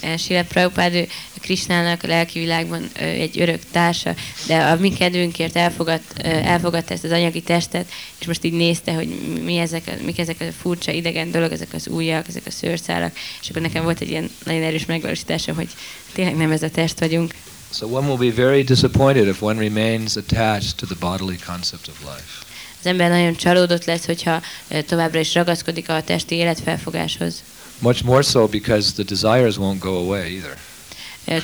Eh, 0.00 0.16
Srila 0.18 0.42
Prabhupád 0.44 1.08
Krisnának 1.40 2.02
lelki 2.02 2.38
világban 2.38 2.90
egy 2.94 3.40
örök 3.40 3.62
társa, 3.70 4.14
de 4.46 4.56
a 4.58 4.76
mi 4.76 4.92
kedvünkért 4.92 5.56
elfogad, 5.56 6.00
elfogadta 6.22 6.94
ezt 6.94 7.04
az 7.04 7.10
anyagi 7.10 7.42
testet, 7.42 7.90
és 8.18 8.26
most 8.26 8.44
így 8.44 8.52
nézte, 8.52 8.92
hogy 8.92 9.08
mi- 9.44 9.56
ezek, 9.58 10.02
mik 10.04 10.18
ezek 10.18 10.40
a 10.40 10.44
furcsa 10.60 10.90
idegen 10.92 11.30
dolog, 11.30 11.52
ezek 11.52 11.72
az 11.72 11.86
ujjak, 11.86 12.28
ezek 12.28 12.42
a 12.46 12.50
szőrszálak, 12.50 13.16
és 13.42 13.48
akkor 13.50 13.62
nekem 13.62 13.82
volt 13.84 14.00
egy 14.00 14.08
ilyen 14.10 14.30
nagyon 14.44 14.62
erős 14.62 14.84
megvalósításom, 14.86 15.54
hogy 15.54 15.68
tényleg 16.12 16.36
nem 16.36 16.50
ez 16.50 16.62
a 16.62 16.70
test 16.70 16.98
vagyunk. 17.00 17.34
So 17.72 17.86
one 17.86 18.06
will 18.08 18.30
be 18.30 18.42
very 18.42 18.62
disappointed 18.62 19.26
if 19.26 19.42
one 19.42 19.60
remains 19.60 20.16
attached 20.16 20.74
to 20.76 20.86
the 20.86 20.96
bodily 21.00 21.36
concept 21.46 21.88
of 21.88 22.00
life. 22.00 22.46
Az 22.80 22.86
ember 22.86 23.10
nagyon 23.10 23.36
csalódott 23.36 23.84
lesz, 23.84 24.04
hogyha 24.06 24.42
továbbra 24.86 25.20
is 25.20 25.34
ragaszkodik 25.34 25.88
a 25.88 26.02
testi 26.02 26.34
életfelfogáshoz. 26.34 27.42
Much 27.78 28.04
more 28.04 28.22
so 28.22 28.46
because 28.46 28.92
the 28.92 29.02
desires 29.02 29.56
won't 29.56 29.78
go 29.78 29.96
away 29.96 30.30
either. 30.30 30.56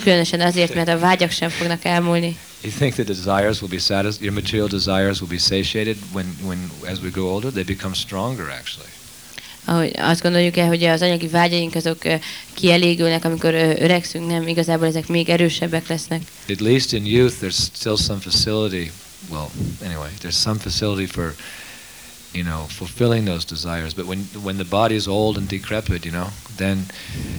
Különösen 0.03 0.40
azért, 0.40 0.75
mert 0.75 0.88
a 0.88 0.99
vágyak 0.99 1.31
sem 1.31 1.49
fognak 1.49 1.85
elmúlni. 1.85 2.37
You 2.62 2.73
think 2.79 2.92
the 2.92 3.03
desires 3.03 3.61
will 3.61 3.70
be 3.70 3.79
satisfied, 3.79 4.23
your 4.23 4.35
material 4.35 4.68
desires 4.68 5.20
will 5.20 5.31
be 5.31 5.38
satiated 5.38 5.97
when, 6.12 6.37
when, 6.42 6.70
as 6.92 6.99
we 7.03 7.11
grow 7.11 7.27
older, 7.33 7.51
they 7.51 7.64
become 7.64 7.94
stronger 7.94 8.44
actually. 8.49 8.88
Ahogy 9.64 9.92
azt 9.97 10.23
gondoljuk 10.23 10.57
el, 10.57 10.66
hogy 10.66 10.85
az 10.85 11.03
anyagi 11.03 11.29
vágyaink 11.29 11.75
azok 11.75 11.99
kielégülnek, 12.55 13.25
amikor 13.25 13.55
öregszünk, 13.55 14.27
nem, 14.27 14.49
igazából 14.49 14.87
ezek 14.87 15.07
még 15.07 15.29
erősebbek 15.29 15.88
lesznek. 15.88 16.20
At 16.49 16.61
least 16.61 16.92
in 16.92 17.07
youth, 17.07 17.35
there's 17.42 17.59
still 17.75 17.97
some 17.97 18.20
facility. 18.20 18.90
Well, 19.31 19.51
anyway, 19.83 20.11
there's 20.21 20.37
some 20.37 20.59
facility 20.59 21.07
for, 21.07 21.35
you 22.37 22.45
know, 22.45 22.67
fulfilling 22.71 23.25
those 23.25 23.45
desires. 23.45 23.95
But 23.95 24.07
when 24.07 24.25
when 24.43 24.59
the 24.59 24.65
body 24.65 24.97
is 24.97 25.09
old 25.09 25.39
and 25.39 25.49
decrepit, 25.49 26.05
you 26.05 26.13
know, 26.13 26.29
then, 26.57 26.87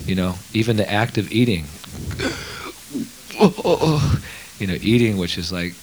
you 0.06 0.16
know, 0.16 0.36
even 0.54 0.78
the 0.78 0.92
act 0.92 1.18
of 1.18 1.32
eating, 1.32 1.66
you 4.60 4.68
know, 4.68 4.78
eating, 4.82 5.18
which 5.18 5.38
is 5.38 5.52
like 5.52 5.74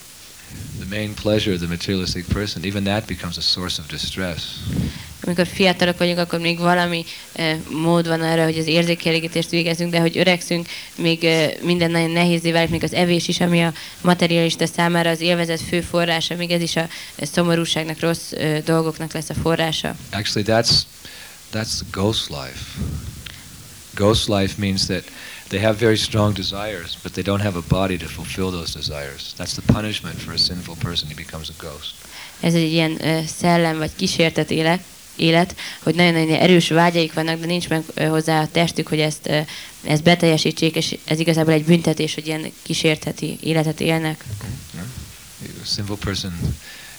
the 0.78 0.96
main 0.96 1.14
pleasure 1.14 1.54
of 1.54 1.60
the 1.60 1.68
materialistic 1.68 2.26
person, 2.26 2.64
even 2.64 2.84
that 2.84 3.06
becomes 3.06 3.36
a 3.36 3.40
source 3.40 3.80
of 3.80 3.86
distress. 3.86 4.42
Amikor 5.24 5.46
fiatalok 5.46 5.98
vagyunk, 5.98 6.18
akkor 6.18 6.38
még 6.38 6.58
valami 6.58 7.04
eh, 7.32 7.58
mód 7.70 8.08
van 8.08 8.20
arra, 8.20 8.44
hogy 8.44 8.58
az 8.58 8.66
érzékelégítést 8.66 9.50
végezzünk, 9.50 9.90
de 9.90 10.00
hogy 10.00 10.18
öregszünk, 10.18 10.66
még 10.96 11.24
eh, 11.24 11.50
minden 11.62 11.90
nagyon 11.90 12.10
nehézé 12.10 12.52
válik, 12.52 12.70
még 12.70 12.82
az 12.82 12.92
evés 12.92 13.28
is, 13.28 13.40
ami 13.40 13.62
a 13.62 13.72
materialista 14.00 14.66
számára 14.66 15.10
az 15.10 15.20
élvezet 15.20 15.60
fő 15.60 15.80
forrása, 15.80 16.34
még 16.34 16.50
ez 16.50 16.62
is 16.62 16.76
a 16.76 16.80
eh, 16.80 16.88
szomorúságnak, 17.32 18.00
rossz 18.00 18.32
eh, 18.32 18.60
dolgoknak 18.64 19.12
lesz 19.12 19.30
a 19.30 19.34
forrása. 19.34 19.96
Actually, 20.12 20.44
that's 20.48 20.82
that's 21.52 21.78
the 21.78 21.86
ghost 21.90 22.28
life. 22.28 22.60
Ghost 23.94 24.28
life 24.28 24.54
means 24.58 24.86
that 24.86 25.04
they 25.52 25.60
have 25.60 25.76
very 25.78 25.96
strong 25.96 26.32
desires, 26.32 26.96
but 27.02 27.12
they 27.12 27.22
don't 27.22 27.42
have 27.42 27.56
a 27.56 27.64
body 27.68 27.98
to 27.98 28.06
fulfill 28.06 28.50
those 28.50 28.72
desires. 28.72 29.34
That's 29.38 29.54
the 29.54 29.72
punishment 29.72 30.16
for 30.24 30.32
a 30.32 30.38
sinful 30.38 30.76
person. 30.76 31.08
He 31.08 31.14
becomes 31.14 31.50
a 31.50 31.54
ghost. 31.58 31.94
Ez 32.40 32.54
egy 32.54 32.72
ilyen 32.72 32.96
eh, 32.96 33.24
szellem 33.38 33.78
vagy 33.78 33.90
kísértet 33.96 34.50
élet, 34.50 34.80
élet, 35.16 35.56
hogy 35.82 35.94
nagyon-nagyon 35.94 36.38
erős 36.38 36.68
vágyaik 36.68 37.12
vannak, 37.12 37.40
de 37.40 37.46
nincs 37.46 37.68
meg 37.68 37.82
eh, 37.94 38.08
hozzá 38.08 38.40
a 38.40 38.48
testük, 38.52 38.88
hogy 38.88 39.00
ezt, 39.00 39.26
eh, 39.26 39.46
ezt 39.84 40.02
beteljesítsék, 40.02 40.76
és 40.76 40.96
ez 41.04 41.18
igazából 41.18 41.52
egy 41.52 41.64
büntetés, 41.64 42.14
hogy 42.14 42.26
ilyen 42.26 42.52
kísérteti 42.62 43.38
életet 43.40 43.80
élnek. 43.80 44.24
A 45.62 45.66
sinful 45.66 45.96
person, 45.96 46.32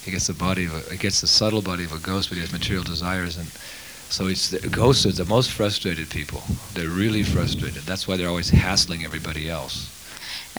he 0.05 0.11
gets 0.11 0.23
the 0.23 0.33
body 0.37 0.65
of 0.65 0.73
a, 0.73 0.89
he 0.89 0.95
gets 0.95 1.17
the 1.17 1.27
subtle 1.27 1.61
body 1.61 1.85
of 1.85 1.91
a 1.91 2.11
ghost, 2.11 2.29
but 2.29 2.37
he 2.37 2.43
has 2.43 2.51
material 2.51 2.83
desires, 2.83 3.35
and 3.35 3.47
so 4.13 4.27
it's 4.27 4.49
the 4.49 4.69
ghosts 4.69 5.05
are 5.05 5.11
the 5.11 5.25
most 5.25 5.49
frustrated 5.49 6.07
people. 6.09 6.41
They're 6.75 6.95
really 7.03 7.23
frustrated. 7.23 7.81
That's 7.87 8.07
why 8.07 8.15
they're 8.15 8.29
always 8.29 8.51
hassling 8.51 9.03
everybody 9.03 9.49
else. 9.49 9.75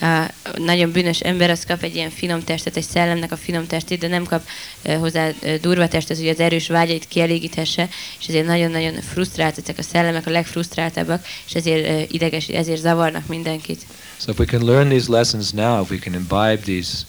A 0.01 0.31
nagyon 0.59 0.93
bűnös 0.93 1.21
ember 1.21 1.51
az 1.51 1.65
kap 1.65 1.83
egy 1.83 1.95
ilyen 1.95 2.11
finom 2.11 2.45
testet, 2.45 2.77
egy 2.77 2.85
szellemnek 2.85 3.33
a 3.33 3.37
finom 3.37 3.67
testét, 3.67 3.99
de 3.99 4.09
nem 4.09 4.25
kap 4.25 4.47
eh, 4.83 4.99
hozzá 4.99 5.31
eh, 5.41 5.59
durva 5.61 5.89
testet, 5.89 6.17
hogy 6.17 6.29
az 6.29 6.41
erős 6.41 6.69
vágyait 6.69 7.09
kielégíthesse, 7.09 7.89
és 8.21 8.27
ezért 8.27 8.47
nagyon-nagyon 8.47 9.01
frusztrált, 9.01 9.59
ezek 9.59 9.79
a 9.79 9.83
szellemek 9.83 10.27
a 10.27 10.31
legfrusztráltabbak, 10.31 11.27
és 11.47 11.55
ezért 11.55 11.87
eh, 11.87 12.05
ideges, 12.13 12.49
ezért 12.49 12.81
zavarnak 12.81 13.27
mindenkit. 13.27 13.87
So 14.19 14.31
if 14.31 14.39
we 14.39 14.45
can 14.45 14.65
learn 14.65 14.89
these 14.89 15.11
lessons 15.11 15.51
now, 15.51 15.83
if 15.83 15.91
we 15.91 15.99
can 15.99 16.15
imbibe 16.15 16.61
these 16.65 17.05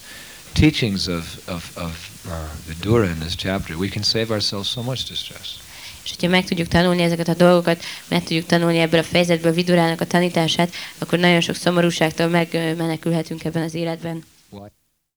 teachings 0.52 1.06
of, 1.06 1.24
of, 1.46 1.70
of 1.76 2.08
uh, 2.26 2.32
Vidura 2.66 3.06
in 3.06 3.18
this 3.18 3.34
chapter, 3.34 3.76
we 3.76 3.88
can 3.88 4.02
save 4.02 4.30
ourselves 4.30 4.68
so 4.68 4.82
much 4.82 5.08
distress. 5.08 5.65
És 6.06 6.12
hogyha 6.12 6.28
meg 6.28 6.44
tudjuk 6.44 6.68
tanulni 6.68 7.02
ezeket 7.02 7.28
a 7.28 7.34
dolgokat, 7.34 7.82
meg 8.08 8.22
tudjuk 8.22 8.46
tanulni 8.46 8.78
ebből 8.78 9.00
a 9.00 9.02
fejezetből 9.02 9.52
Vidurának 9.52 10.00
a 10.00 10.06
tanítását, 10.06 10.72
akkor 10.98 11.18
nagyon 11.18 11.40
sok 11.40 11.54
szomorúságtól 11.54 12.26
megmenekülhetünk 12.26 13.44
ebben 13.44 13.62
az 13.62 13.74
életben. 13.74 14.24
Why? 14.50 14.68